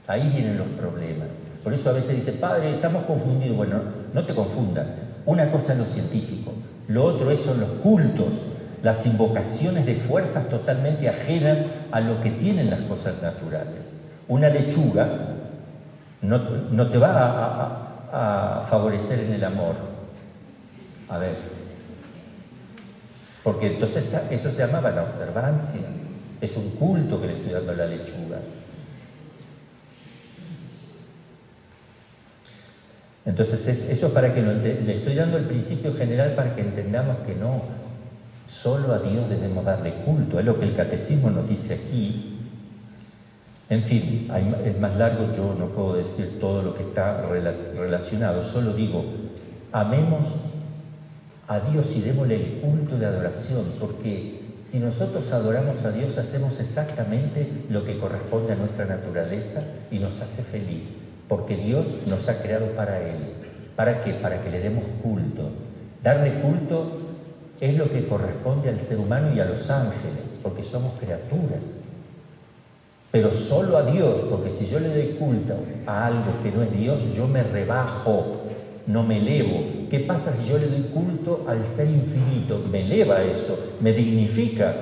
Ahí 0.07 0.31
vienen 0.33 0.57
los 0.57 0.67
problemas. 0.69 1.44
Por 1.65 1.73
eso 1.73 1.89
a 1.89 1.93
veces 1.93 2.15
dice, 2.17 2.33
padre, 2.33 2.75
estamos 2.75 3.05
confundidos. 3.05 3.57
Bueno, 3.57 3.81
no 4.13 4.23
te 4.23 4.35
confundas. 4.35 4.85
Una 5.25 5.51
cosa 5.51 5.73
es 5.73 5.79
lo 5.79 5.85
científico, 5.87 6.53
lo 6.87 7.03
otro 7.03 7.31
es 7.31 7.39
son 7.39 7.59
los 7.59 7.69
cultos, 7.81 8.35
las 8.83 9.03
invocaciones 9.07 9.87
de 9.87 9.95
fuerzas 9.95 10.47
totalmente 10.47 11.09
ajenas 11.09 11.57
a 11.91 12.01
lo 12.01 12.21
que 12.21 12.29
tienen 12.29 12.69
las 12.69 12.81
cosas 12.81 13.15
naturales. 13.23 13.79
Una 14.27 14.49
lechuga 14.49 15.09
no, 16.21 16.87
te 16.87 16.97
va 16.99 17.81
a, 18.13 18.61
favorecer 18.69 19.21
en 19.21 19.33
el 19.33 19.43
amor. 19.43 19.73
A 21.09 21.17
ver, 21.17 21.35
porque 23.43 23.73
entonces 23.73 24.05
eso 24.29 24.51
se 24.51 24.59
llamaba 24.59 24.91
la 24.91 25.01
observancia. 25.01 25.81
Es 26.39 26.55
un 26.57 26.69
culto 26.71 27.19
que 27.19 27.25
le 27.25 27.33
estoy 27.33 27.53
dando 27.53 27.71
a 27.71 27.75
la 27.75 27.87
lechuga. 27.87 28.37
Entonces, 33.25 33.89
eso 33.89 34.13
para 34.13 34.33
que 34.33 34.41
le 34.41 34.97
estoy 34.97 35.15
dando 35.15 35.37
el 35.37 35.45
principio 35.45 35.95
general 35.95 36.35
para 36.35 36.55
que 36.55 36.61
entendamos 36.61 37.17
que 37.25 37.33
no, 37.33 37.63
solo 38.47 38.93
a 38.93 38.99
Dios 38.99 39.27
debemos 39.27 39.65
darle 39.65 39.93
culto, 40.05 40.39
es 40.39 40.45
lo 40.45 40.59
que 40.59 40.65
el 40.65 40.75
catecismo 40.75 41.31
nos 41.31 41.49
dice 41.49 41.73
aquí. 41.73 42.37
En 43.67 43.81
fin, 43.81 44.29
es 44.63 44.79
más 44.79 44.95
largo, 44.95 45.31
yo 45.35 45.55
no 45.57 45.69
puedo 45.69 45.95
decir 45.95 46.39
todo 46.39 46.61
lo 46.61 46.75
que 46.75 46.83
está 46.83 47.23
relacionado, 47.23 48.43
solo 48.43 48.73
digo, 48.73 49.03
amemos 49.71 50.27
a 51.47 51.59
Dios 51.59 51.87
y 51.95 52.01
démosle 52.01 52.35
el 52.35 52.61
culto 52.61 52.95
de 52.99 53.07
adoración, 53.07 53.65
porque 53.79 54.39
si 54.61 54.77
nosotros 54.79 55.31
adoramos 55.31 55.83
a 55.83 55.91
Dios 55.91 56.19
hacemos 56.19 56.59
exactamente 56.59 57.65
lo 57.69 57.83
que 57.83 57.97
corresponde 57.97 58.53
a 58.53 58.55
nuestra 58.55 58.85
naturaleza 58.85 59.63
y 59.89 59.97
nos 59.97 60.21
hace 60.21 60.43
feliz 60.43 61.04
porque 61.27 61.55
Dios 61.55 61.85
nos 62.07 62.29
ha 62.29 62.41
creado 62.41 62.67
para 62.67 62.99
Él. 63.01 63.17
¿Para 63.75 64.03
qué? 64.03 64.13
Para 64.13 64.41
que 64.41 64.49
le 64.49 64.59
demos 64.59 64.83
culto. 65.01 65.49
Darle 66.03 66.39
culto 66.41 66.99
es 67.59 67.75
lo 67.77 67.89
que 67.89 68.05
corresponde 68.07 68.69
al 68.69 68.79
ser 68.79 68.99
humano 68.99 69.33
y 69.35 69.39
a 69.39 69.45
los 69.45 69.69
ángeles, 69.69 70.23
porque 70.43 70.63
somos 70.63 70.93
criaturas. 70.99 71.59
Pero 73.11 73.33
solo 73.33 73.77
a 73.77 73.83
Dios, 73.83 74.25
porque 74.29 74.51
si 74.51 74.65
yo 74.65 74.79
le 74.79 74.89
doy 74.89 75.15
culto 75.17 75.55
a 75.87 76.07
algo 76.07 76.33
que 76.43 76.51
no 76.51 76.61
es 76.63 76.71
Dios, 76.71 77.01
yo 77.15 77.27
me 77.27 77.43
rebajo, 77.43 78.41
no 78.87 79.03
me 79.03 79.17
elevo. 79.17 79.87
¿Qué 79.89 80.01
pasa 80.01 80.33
si 80.33 80.49
yo 80.49 80.57
le 80.57 80.67
doy 80.67 80.89
culto 80.93 81.45
al 81.47 81.65
ser 81.67 81.89
infinito? 81.89 82.61
Me 82.69 82.81
eleva 82.81 83.23
eso, 83.23 83.57
me 83.79 83.93
dignifica. 83.93 84.75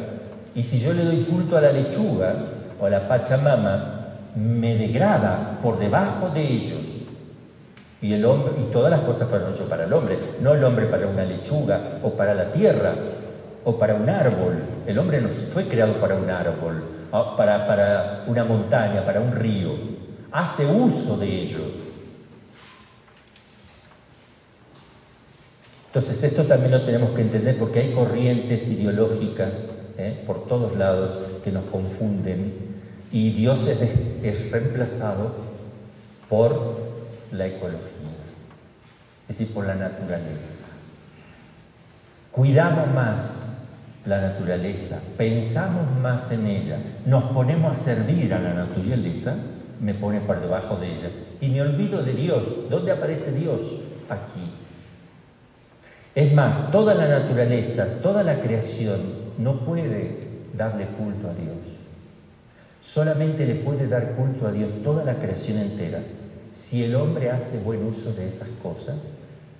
Y 0.55 0.63
si 0.63 0.79
yo 0.79 0.93
le 0.93 1.03
doy 1.03 1.17
culto 1.29 1.57
a 1.57 1.61
la 1.61 1.71
lechuga 1.71 2.35
o 2.79 2.85
a 2.85 2.89
la 2.89 3.07
Pachamama, 3.07 4.02
me 4.35 4.75
degrada 4.75 5.59
por 5.61 5.79
debajo 5.79 6.29
de 6.29 6.41
ellos. 6.41 6.79
Y, 8.01 8.13
el 8.13 8.25
hombre, 8.25 8.53
y 8.61 8.71
todas 8.71 8.91
las 8.91 9.01
cosas 9.01 9.29
fueron 9.29 9.53
hechas 9.53 9.67
para 9.67 9.85
el 9.85 9.93
hombre, 9.93 10.17
no 10.41 10.53
el 10.53 10.63
hombre 10.63 10.87
para 10.87 11.07
una 11.07 11.23
lechuga 11.23 11.99
o 12.03 12.11
para 12.11 12.33
la 12.33 12.51
tierra 12.51 12.93
o 13.63 13.77
para 13.77 13.95
un 13.95 14.09
árbol. 14.09 14.55
El 14.85 14.99
hombre 14.99 15.21
no 15.21 15.29
fue 15.29 15.65
creado 15.65 15.93
para 15.93 16.15
un 16.15 16.29
árbol, 16.29 16.83
para, 17.37 17.65
para 17.65 18.23
una 18.27 18.43
montaña, 18.43 19.05
para 19.05 19.21
un 19.21 19.31
río. 19.31 19.71
Hace 20.31 20.65
uso 20.65 21.15
de 21.17 21.27
ellos. 21.27 21.61
Entonces 25.87 26.23
esto 26.23 26.43
también 26.43 26.71
lo 26.71 26.81
tenemos 26.81 27.11
que 27.11 27.21
entender 27.21 27.55
porque 27.57 27.79
hay 27.79 27.91
corrientes 27.91 28.67
ideológicas 28.67 29.83
¿eh? 29.97 30.23
por 30.25 30.47
todos 30.47 30.75
lados 30.75 31.19
que 31.43 31.51
nos 31.51 31.65
confunden 31.65 32.72
y 33.13 33.29
Dios 33.29 33.67
es, 33.67 34.51
reemplazado 34.51 35.35
por 36.27 36.81
la 37.31 37.45
ecología, 37.45 37.79
es 39.29 39.37
decir, 39.37 39.53
por 39.53 39.67
la 39.67 39.75
naturaleza. 39.75 40.65
Cuidamos 42.31 42.87
más 42.91 43.55
la 44.07 44.19
naturaleza, 44.19 44.99
pensamos 45.15 45.95
más 46.01 46.31
en 46.31 46.47
ella, 46.47 46.77
nos 47.05 47.25
ponemos 47.25 47.77
a 47.77 47.79
servir 47.79 48.33
a 48.33 48.39
la 48.39 48.55
naturaleza, 48.55 49.35
me 49.79 49.93
pone 49.93 50.19
por 50.19 50.41
debajo 50.41 50.77
de 50.77 50.87
ella 50.87 51.09
y 51.39 51.49
me 51.49 51.61
olvido 51.61 52.01
de 52.01 52.13
Dios. 52.13 52.43
¿Dónde 52.69 52.91
aparece 52.91 53.31
Dios? 53.31 53.61
Aquí. 54.09 54.51
Es 56.15 56.33
más, 56.33 56.71
toda 56.71 56.95
la 56.95 57.07
naturaleza, 57.07 58.01
toda 58.01 58.23
la 58.23 58.39
creación 58.39 59.01
no 59.37 59.59
puede 59.59 60.29
darle 60.57 60.87
culto 60.87 61.29
a 61.29 61.33
Dios. 61.33 61.72
Solamente 62.83 63.45
le 63.45 63.55
puede 63.55 63.87
dar 63.87 64.11
culto 64.11 64.45
a 64.45 64.51
Dios 64.51 64.69
toda 64.83 65.05
la 65.05 65.15
creación 65.15 65.57
entera. 65.57 65.99
Si 66.51 66.83
el 66.83 66.95
hombre 66.95 67.31
hace 67.31 67.59
buen 67.59 67.87
uso 67.87 68.13
de 68.13 68.27
esas 68.27 68.49
cosas, 68.61 68.95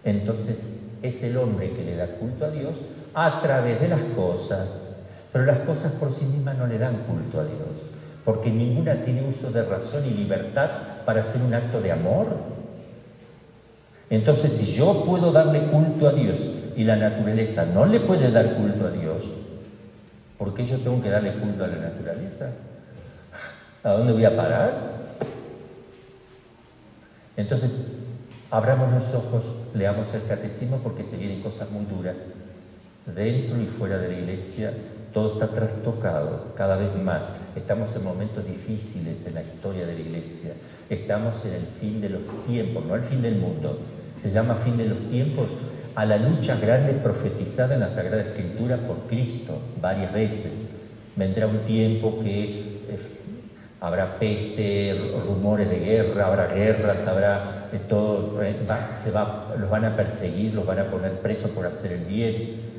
entonces 0.03 0.65
es 1.01 1.24
el 1.24 1.38
hombre 1.38 1.71
que 1.71 1.84
le 1.84 1.95
da 1.95 2.07
culto 2.07 2.45
a 2.45 2.51
Dios 2.51 2.76
a 3.13 3.41
través 3.41 3.80
de 3.80 3.88
las 3.88 4.01
cosas, 4.15 5.05
pero 5.32 5.45
las 5.45 5.59
cosas 5.59 5.93
por 5.93 6.11
sí 6.11 6.26
mismas 6.26 6.57
no 6.57 6.67
le 6.67 6.78
dan 6.78 6.97
culto 7.07 7.39
a 7.39 7.45
Dios, 7.45 7.69
porque 8.26 8.51
ninguna 8.51 9.01
tiene 9.03 9.28
uso 9.28 9.51
de 9.51 9.63
razón 9.63 10.05
y 10.05 10.11
libertad 10.11 10.69
para 11.05 11.21
hacer 11.21 11.41
un 11.41 11.53
acto 11.53 11.82
de 11.82 11.91
amor. 11.91 12.28
Entonces, 14.09 14.51
si 14.51 14.65
yo 14.65 15.05
puedo 15.05 15.32
darle 15.32 15.67
culto 15.67 16.07
a 16.07 16.11
Dios 16.11 16.51
y 16.76 16.84
la 16.84 16.97
naturaleza 16.97 17.65
no 17.65 17.86
le 17.86 18.01
puede 18.01 18.32
dar 18.32 18.53
culto 18.53 18.86
a 18.86 18.91
Dios, 18.91 19.24
¿por 20.38 20.53
qué 20.53 20.65
yo 20.65 20.78
tengo 20.78 21.01
que 21.01 21.09
darle 21.09 21.34
culto 21.34 21.63
a 21.63 21.67
la 21.67 21.78
naturaleza? 21.78 22.51
¿A 23.84 23.91
dónde 23.91 24.13
voy 24.13 24.23
a 24.23 24.36
parar? 24.36 24.93
Entonces, 27.36 27.69
abramos 28.49 28.93
los 28.93 29.13
ojos, 29.13 29.43
leamos 29.73 30.13
el 30.13 30.25
catecismo 30.25 30.77
porque 30.77 31.03
se 31.03 31.17
vienen 31.17 31.41
cosas 31.41 31.69
muy 31.69 31.84
duras 31.86 32.15
dentro 33.05 33.61
y 33.61 33.65
fuera 33.65 33.97
de 33.97 34.07
la 34.07 34.19
iglesia, 34.19 34.71
todo 35.13 35.34
está 35.34 35.53
trastocado 35.53 36.53
cada 36.55 36.77
vez 36.77 36.95
más. 36.95 37.27
Estamos 37.57 37.93
en 37.97 38.05
momentos 38.05 38.45
difíciles 38.45 39.27
en 39.27 39.36
la 39.36 39.41
historia 39.41 39.86
de 39.86 39.95
la 39.95 39.99
iglesia. 39.99 40.53
Estamos 40.89 41.43
en 41.45 41.55
el 41.55 41.65
fin 41.81 41.99
de 41.99 42.09
los 42.09 42.21
tiempos, 42.47 42.86
no 42.86 42.95
el 42.95 43.03
fin 43.03 43.21
del 43.21 43.36
mundo. 43.36 43.79
Se 44.15 44.31
llama 44.31 44.55
fin 44.63 44.77
de 44.77 44.86
los 44.86 44.99
tiempos 45.09 45.47
a 45.95 46.05
la 46.05 46.17
lucha 46.17 46.55
grande 46.55 46.93
profetizada 46.93 47.73
en 47.73 47.81
la 47.81 47.89
Sagrada 47.89 48.21
Escritura 48.21 48.77
por 48.77 49.07
Cristo 49.07 49.59
varias 49.81 50.13
veces. 50.13 50.53
Vendrá 51.17 51.47
un 51.47 51.59
tiempo 51.59 52.19
que 52.23 52.72
habrá 53.84 54.17
peste, 54.17 55.13
rumores 55.27 55.69
de 55.69 55.79
guerra, 55.79 56.25
habrá 56.25 56.47
guerras, 56.47 57.05
habrá 57.05 57.67
eh, 57.71 57.79
todo, 57.88 58.41
eh, 58.41 58.55
se 59.03 59.11
va, 59.11 59.53
los 59.59 59.69
van 59.69 59.86
a 59.86 59.95
perseguir, 59.95 60.55
los 60.55 60.65
van 60.65 60.79
a 60.79 60.86
poner 60.86 61.11
presos 61.19 61.51
por 61.51 61.67
hacer 61.67 61.91
el 61.91 62.05
bien 62.05 62.73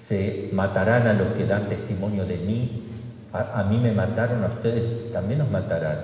se 0.00 0.48
matarán 0.52 1.06
a 1.06 1.12
los 1.12 1.28
que 1.28 1.44
dan 1.46 1.68
testimonio 1.68 2.24
de 2.24 2.38
mí, 2.38 2.86
a, 3.32 3.62
mí 3.62 3.78
me 3.78 3.92
mataron, 3.92 4.42
a 4.42 4.48
ustedes 4.48 5.12
también 5.12 5.38
nos 5.38 5.50
matarán. 5.50 5.98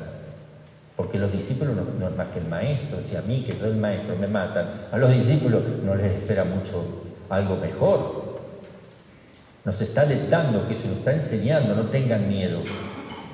Porque 0.94 1.18
los 1.18 1.32
discípulos 1.32 1.74
no, 1.98 2.08
es 2.08 2.16
más 2.16 2.28
que 2.28 2.38
el 2.38 2.46
maestro, 2.46 2.98
si 3.02 3.16
a 3.16 3.22
mí 3.22 3.42
que 3.44 3.54
soy 3.54 3.70
el 3.70 3.76
maestro 3.76 4.14
me 4.16 4.28
matan, 4.28 4.66
a 4.92 4.98
los 4.98 5.10
discípulos 5.10 5.62
no 5.84 5.94
les 5.94 6.12
espera 6.12 6.44
mucho 6.44 7.04
algo 7.28 7.56
mejor. 7.56 8.36
Nos 9.64 9.80
está 9.80 10.02
alentando, 10.02 10.68
que 10.68 10.76
se 10.76 10.86
nos 10.86 10.98
está 10.98 11.12
enseñando, 11.12 11.74
no 11.74 11.88
tengan 11.88 12.28
miedo. 12.28 12.60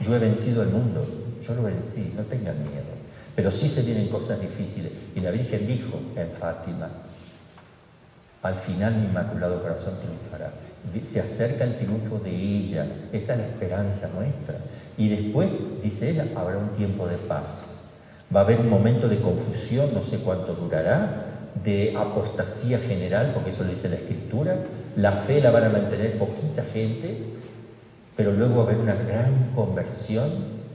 Yo 0.03 0.17
he 0.17 0.19
vencido 0.19 0.63
el 0.63 0.71
mundo, 0.71 1.05
yo 1.41 1.55
lo 1.55 1.63
vencí, 1.63 2.13
no 2.17 2.23
tengan 2.25 2.59
miedo. 2.59 3.03
Pero 3.35 3.51
sí 3.51 3.69
se 3.69 3.83
vienen 3.83 4.09
cosas 4.09 4.41
difíciles. 4.41 4.93
Y 5.15 5.21
la 5.21 5.31
Virgen 5.31 5.67
dijo 5.67 6.01
en 6.17 6.31
Fátima, 6.39 6.89
al 8.43 8.55
final 8.57 8.97
mi 8.97 9.07
inmaculado 9.07 9.63
corazón 9.63 9.95
triunfará. 10.01 10.53
Se 11.05 11.21
acerca 11.21 11.65
el 11.65 11.77
triunfo 11.77 12.19
de 12.19 12.31
ella, 12.31 12.87
esa 13.13 13.35
es 13.35 13.39
la 13.39 13.47
esperanza 13.47 14.09
nuestra. 14.09 14.57
Y 14.99 15.09
después, 15.09 15.53
dice 15.83 16.11
ella, 16.11 16.27
habrá 16.35 16.59
un 16.59 16.71
tiempo 16.71 17.07
de 17.07 17.17
paz. 17.17 17.91
Va 18.35 18.41
a 18.41 18.43
haber 18.43 18.61
un 18.61 18.69
momento 18.69 19.09
de 19.09 19.21
confusión, 19.21 19.95
no 19.95 20.03
sé 20.03 20.19
cuánto 20.19 20.55
durará, 20.55 21.27
de 21.63 21.95
apostasía 21.97 22.79
general, 22.79 23.31
porque 23.33 23.51
eso 23.51 23.63
lo 23.63 23.71
dice 23.71 23.89
la 23.89 23.97
Escritura. 23.97 24.57
La 24.97 25.13
fe 25.13 25.41
la 25.41 25.51
van 25.51 25.65
a 25.65 25.69
mantener 25.69 26.19
poquita 26.19 26.65
gente, 26.73 27.19
pero 28.17 28.33
luego 28.33 28.57
va 28.57 28.63
a 28.63 28.67
haber 28.67 28.79
una 28.79 28.95
gran 28.95 29.53
conversión 29.55 30.31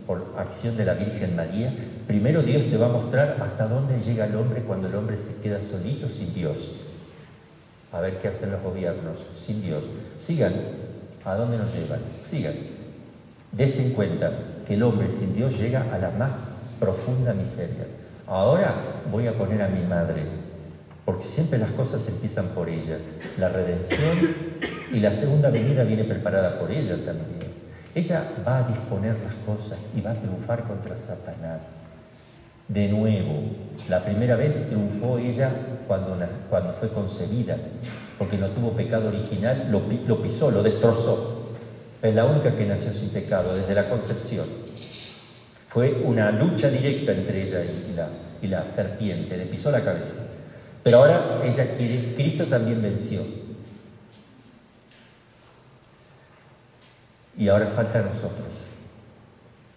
por 0.05 0.35
acción 0.38 0.77
de 0.77 0.85
la 0.85 0.93
Virgen 0.93 1.35
María. 1.35 1.73
Primero 2.07 2.41
Dios 2.41 2.69
te 2.69 2.77
va 2.77 2.88
a 2.88 2.91
mostrar 2.91 3.38
hasta 3.41 3.67
dónde 3.67 3.99
llega 4.01 4.25
el 4.25 4.35
hombre 4.35 4.61
cuando 4.61 4.88
el 4.88 4.95
hombre 4.95 5.17
se 5.17 5.41
queda 5.41 5.61
solito 5.61 6.09
sin 6.09 6.33
Dios 6.33 6.88
a 7.91 8.01
ver 8.01 8.19
qué 8.19 8.27
hacen 8.27 8.51
los 8.51 8.61
gobiernos 8.61 9.19
sin 9.35 9.61
Dios. 9.61 9.83
Sigan. 10.17 10.53
¿A 11.23 11.35
dónde 11.35 11.57
nos 11.57 11.73
llevan? 11.73 11.99
Sigan. 12.25 12.53
Desen 13.51 13.93
cuenta 13.93 14.31
que 14.65 14.75
el 14.75 14.83
hombre 14.83 15.09
sin 15.09 15.35
Dios 15.35 15.57
llega 15.57 15.93
a 15.93 15.97
la 15.97 16.11
más 16.11 16.35
profunda 16.79 17.33
miseria. 17.33 17.88
Ahora 18.27 18.75
voy 19.11 19.27
a 19.27 19.38
poner 19.38 19.61
a 19.61 19.69
mi 19.69 19.85
madre, 19.85 20.23
porque 21.07 21.23
siempre 21.23 21.57
las 21.57 21.71
cosas 21.71 22.05
empiezan 22.09 22.47
por 22.47 22.67
ella. 22.67 22.97
La 23.37 23.47
redención 23.47 24.35
y 24.91 24.99
la 24.99 25.13
segunda 25.13 25.49
venida 25.49 25.85
viene 25.85 26.03
preparada 26.03 26.59
por 26.59 26.69
ella 26.69 26.97
también. 26.97 27.47
Ella 27.95 28.23
va 28.45 28.57
a 28.57 28.67
disponer 28.67 29.15
las 29.23 29.33
cosas 29.45 29.79
y 29.95 30.01
va 30.01 30.11
a 30.11 30.15
triunfar 30.15 30.65
contra 30.65 30.97
Satanás. 30.97 31.69
De 32.67 32.89
nuevo, 32.89 33.41
la 33.87 34.03
primera 34.03 34.35
vez 34.35 34.67
triunfó 34.67 35.17
ella 35.17 35.49
cuando, 35.87 36.17
fue 36.77 36.89
concebida, 36.89 37.55
porque 38.17 38.37
no 38.37 38.49
tuvo 38.49 38.71
pecado 38.71 39.07
original, 39.07 39.69
lo, 39.71 40.21
pisó, 40.21 40.51
lo 40.51 40.61
destrozó. 40.61 41.53
Es 42.01 42.13
la 42.13 42.25
única 42.25 42.53
que 42.53 42.65
nació 42.65 42.91
sin 42.91 43.11
pecado 43.11 43.55
desde 43.55 43.73
la 43.73 43.87
concepción. 43.87 44.45
Fue 45.69 46.01
una 46.03 46.31
lucha 46.31 46.69
directa 46.69 47.13
entre 47.13 47.43
ella 47.43 47.61
y 47.63 47.93
la, 47.95 48.09
y 48.41 48.47
la 48.47 48.65
serpiente, 48.65 49.37
le 49.37 49.45
pisó 49.45 49.71
la 49.71 49.85
cabeza. 49.85 50.26
Pero 50.88 50.99
ahora 50.99 51.41
ella 51.43 51.75
quiere, 51.75 52.15
Cristo 52.15 52.45
también 52.45 52.81
venció. 52.81 53.19
Y 57.38 57.49
ahora 57.49 57.67
falta 57.67 57.99
a 57.99 58.03
nosotros. 58.03 58.47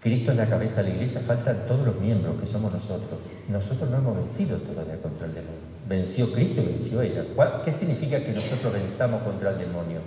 Cristo 0.01 0.31
es 0.31 0.37
la 0.37 0.49
cabeza 0.49 0.85
de 0.85 0.91
la 0.91 0.95
iglesia, 0.95 1.21
faltan 1.23 1.67
todos 1.67 1.85
los 1.85 1.97
miembros 1.97 2.41
que 2.41 2.47
somos 2.47 2.73
nosotros. 2.73 3.19
Nosotros 3.49 3.91
no 3.91 3.97
hemos 3.97 4.19
vencido 4.19 4.59
todavía 4.59 5.03
contra 5.03 5.27
el 5.27 5.35
demonio. 5.35 5.59
Venció 5.89 6.31
Cristo 6.33 6.63
y 6.63 6.67
venció 6.67 7.03
ella. 7.03 7.25
¿Qué 7.65 7.73
significa 7.73 8.23
que 8.23 8.31
nosotros 8.31 8.73
venzamos 8.73 9.23
contra 9.23 9.51
el 9.51 9.59
demonio? 9.59 9.99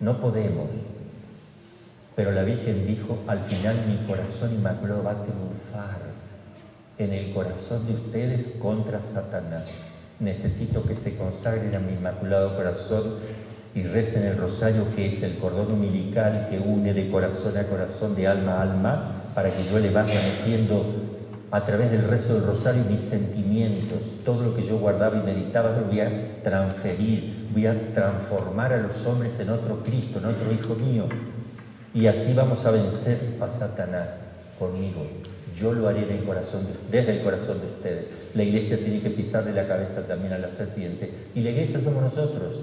No 0.00 0.20
podemos. 0.20 0.66
Pero 2.16 2.32
la 2.32 2.42
Virgen 2.42 2.88
dijo, 2.88 3.20
al 3.28 3.44
final 3.44 3.86
mi 3.86 4.04
corazón 4.08 4.52
inmaculado 4.52 5.04
va 5.04 5.12
a 5.12 5.22
triunfar 5.22 6.00
en 6.98 7.12
el 7.12 7.32
corazón 7.32 7.86
de 7.86 7.94
ustedes 7.94 8.56
contra 8.60 9.00
Satanás. 9.00 9.93
Necesito 10.20 10.84
que 10.84 10.94
se 10.94 11.16
consagren 11.16 11.74
a 11.74 11.80
mi 11.80 11.92
inmaculado 11.92 12.56
corazón 12.56 13.14
y 13.74 13.82
recen 13.82 14.24
el 14.24 14.36
rosario 14.36 14.86
que 14.94 15.08
es 15.08 15.22
el 15.22 15.36
cordón 15.38 15.72
umbilical 15.72 16.46
que 16.48 16.60
une 16.60 16.94
de 16.94 17.10
corazón 17.10 17.56
a 17.58 17.64
corazón, 17.64 18.14
de 18.14 18.28
alma 18.28 18.58
a 18.58 18.62
alma, 18.62 19.12
para 19.34 19.50
que 19.50 19.64
yo 19.64 19.78
le 19.80 19.90
vaya 19.90 20.20
metiendo 20.22 20.84
a 21.50 21.64
través 21.64 21.90
del 21.90 22.08
rezo 22.08 22.34
del 22.34 22.44
rosario 22.44 22.84
mis 22.88 23.00
sentimientos, 23.00 23.98
todo 24.24 24.42
lo 24.42 24.54
que 24.54 24.62
yo 24.62 24.78
guardaba 24.78 25.16
y 25.16 25.22
meditaba, 25.22 25.70
lo 25.70 25.86
voy 25.86 26.00
a 26.00 26.42
transferir, 26.42 27.48
voy 27.52 27.66
a 27.66 27.94
transformar 27.94 28.72
a 28.72 28.78
los 28.78 29.04
hombres 29.06 29.38
en 29.40 29.50
otro 29.50 29.82
Cristo, 29.82 30.18
en 30.18 30.26
otro 30.26 30.52
Hijo 30.52 30.74
mío. 30.74 31.04
Y 31.92 32.06
así 32.06 32.34
vamos 32.34 32.64
a 32.66 32.72
vencer 32.72 33.18
a 33.40 33.48
Satanás 33.48 34.08
conmigo. 34.58 35.06
Yo 35.56 35.72
lo 35.72 35.88
haré 35.88 36.12
el 36.12 36.24
corazón 36.24 36.66
desde 36.90 37.18
el 37.18 37.22
corazón 37.22 37.60
de 37.60 37.66
ustedes. 37.66 38.23
La 38.34 38.42
iglesia 38.42 38.76
tiene 38.78 39.00
que 39.00 39.10
pisarle 39.10 39.52
la 39.52 39.66
cabeza 39.66 40.06
también 40.06 40.32
a 40.32 40.38
la 40.38 40.50
serpiente. 40.50 41.10
Y 41.34 41.40
la 41.40 41.50
iglesia 41.50 41.80
somos 41.80 42.02
nosotros 42.02 42.54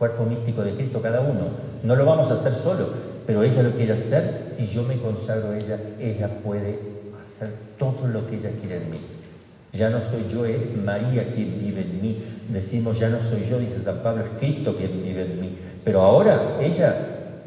cuerpo 0.00 0.24
místico 0.24 0.62
de 0.62 0.72
Cristo 0.72 1.02
cada 1.02 1.20
uno. 1.20 1.48
No 1.82 1.94
lo 1.94 2.06
vamos 2.06 2.30
a 2.30 2.34
hacer 2.34 2.54
solo, 2.54 2.88
pero 3.26 3.42
ella 3.42 3.62
lo 3.62 3.70
quiere 3.72 3.92
hacer. 3.92 4.46
Si 4.48 4.66
yo 4.66 4.82
me 4.82 4.96
consagro 4.96 5.50
a 5.50 5.58
ella, 5.58 5.78
ella 6.00 6.28
puede 6.42 6.78
hacer 7.22 7.50
todo 7.78 8.08
lo 8.08 8.26
que 8.26 8.36
ella 8.36 8.50
quiere 8.58 8.78
en 8.78 8.90
mí. 8.90 9.00
Ya 9.74 9.90
no 9.90 10.00
soy 10.00 10.26
yo, 10.28 10.46
es 10.46 10.74
María 10.74 11.32
quien 11.34 11.60
vive 11.60 11.82
en 11.82 12.00
mí. 12.00 12.24
Decimos, 12.48 12.98
ya 12.98 13.10
no 13.10 13.18
soy 13.20 13.44
yo, 13.48 13.58
dice 13.58 13.82
San 13.82 13.98
Pablo, 13.98 14.24
es 14.24 14.30
Cristo 14.38 14.74
quien 14.74 15.02
vive 15.02 15.26
en 15.26 15.38
mí. 15.38 15.58
Pero 15.84 16.00
ahora 16.00 16.56
ella, 16.60 16.96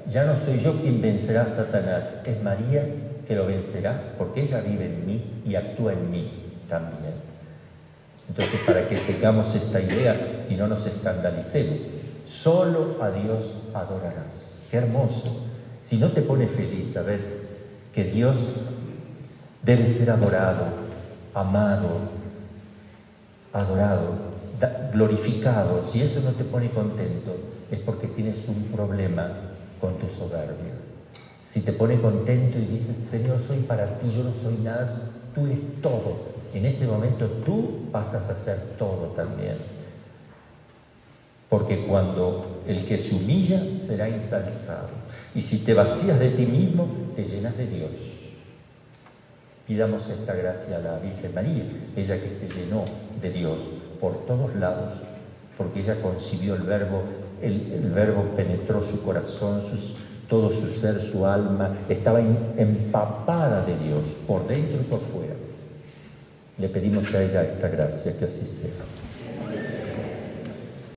ya 0.08 0.24
no 0.26 0.36
soy 0.45 0.60
yo 0.60 0.74
quien 0.80 1.01
vencerá 1.01 1.41
a 1.41 1.47
Satanás, 1.47 2.04
es 2.24 2.41
María 2.43 2.86
que 3.28 3.36
lo 3.36 3.47
vencerá, 3.47 4.14
porque 4.18 4.43
ella 4.43 4.62
vive 4.62 4.86
en 4.86 5.08
mí 5.08 5.41
y 5.43 5.56
actúa 5.56 5.93
en 5.93 6.12
mí 6.12 6.32
también. 6.70 7.33
Entonces, 8.30 8.59
para 8.65 8.88
que 8.88 8.97
tengamos 8.97 9.53
esta 9.55 9.82
idea 9.82 10.45
y 10.49 10.55
no 10.55 10.67
nos 10.67 10.86
escandalicemos, 10.86 11.78
Solo 12.28 12.97
a 13.01 13.11
Dios 13.11 13.51
adorarás. 13.74 14.61
Qué 14.71 14.78
hermoso. 14.78 15.45
Si 15.82 15.97
no 15.97 16.09
te 16.09 16.21
pone 16.21 16.47
feliz 16.47 16.93
saber 16.93 17.19
que 17.93 18.05
Dios 18.05 18.38
debe 19.61 19.91
ser 19.91 20.09
adorado, 20.09 20.65
amado, 21.34 21.89
adorado, 23.51 24.34
glorificado, 24.93 25.86
si 25.86 26.01
eso 26.01 26.21
no 26.21 26.32
te 26.32 26.43
pone 26.43 26.71
contento, 26.71 27.36
es 27.69 27.80
porque 27.80 28.07
tienes 28.07 28.47
un 28.47 28.63
problema 28.76 29.32
con 29.80 29.99
tu 29.99 30.07
soberbia. 30.07 30.74
Si 31.43 31.61
te 31.61 31.74
pone 31.74 31.99
contento 31.99 32.57
y 32.57 32.65
dices, 32.65 32.95
Señor, 33.09 33.39
soy 33.45 33.59
para 33.59 33.86
ti, 33.86 34.09
yo 34.09 34.24
no 34.24 34.32
soy 34.34 34.57
nada, 34.63 34.89
tú 35.36 35.45
eres 35.45 35.82
todo. 35.82 36.33
En 36.54 36.66
ese 36.66 36.86
momento 36.86 37.28
tú 37.45 37.89
pasas 37.91 38.30
a 38.30 38.36
ser 38.36 38.58
todo 38.78 39.08
también. 39.16 39.56
Porque 41.49 41.86
cuando 41.86 42.62
el 42.68 42.86
que 42.86 42.97
se 42.97 43.16
humilla 43.16 43.62
será 43.78 44.08
ensalzado. 44.08 44.89
Y 45.36 45.41
si 45.41 45.66
te 45.66 45.74
vacías 45.74 46.20
de 46.20 46.30
ti 46.30 46.45
mismo, 46.45 46.88
te 47.16 47.24
llenas 47.24 47.58
de 47.58 47.68
Dios. 47.68 47.91
Pidamos 49.68 50.10
esta 50.10 50.36
gracia 50.36 50.78
a 50.78 50.82
la 50.82 50.99
Virgen 50.99 51.34
María, 51.34 51.64
ella 51.95 52.22
que 52.22 52.30
se 52.30 52.47
llenó 52.49 52.84
de 53.22 53.32
Dios 53.32 53.60
por 53.99 54.26
todos 54.26 54.54
lados, 54.56 54.95
porque 55.58 55.80
ella 55.80 56.01
concibió 56.01 56.56
el 56.56 56.64
verbo, 56.64 57.04
el, 57.41 57.91
verbo 57.95 58.24
penetró 58.36 58.84
su 58.84 59.01
corazón, 59.01 59.62
todo 60.28 60.51
su 60.51 60.68
ser, 60.68 61.01
su 61.01 61.26
alma, 61.26 61.78
estaba 61.88 62.20
empapada 62.20 63.64
de 63.66 63.78
Dios, 63.78 64.01
por 64.28 64.45
dentro 64.47 64.82
y 64.82 64.84
por 64.84 64.99
fuera. 64.99 65.33
Le 66.64 66.70
pedimos 66.70 67.14
a 67.14 67.22
ella 67.22 67.43
esta 67.43 67.68
gracia, 67.68 68.18
que 68.18 68.24
así 68.24 68.45
sea. 68.45 69.03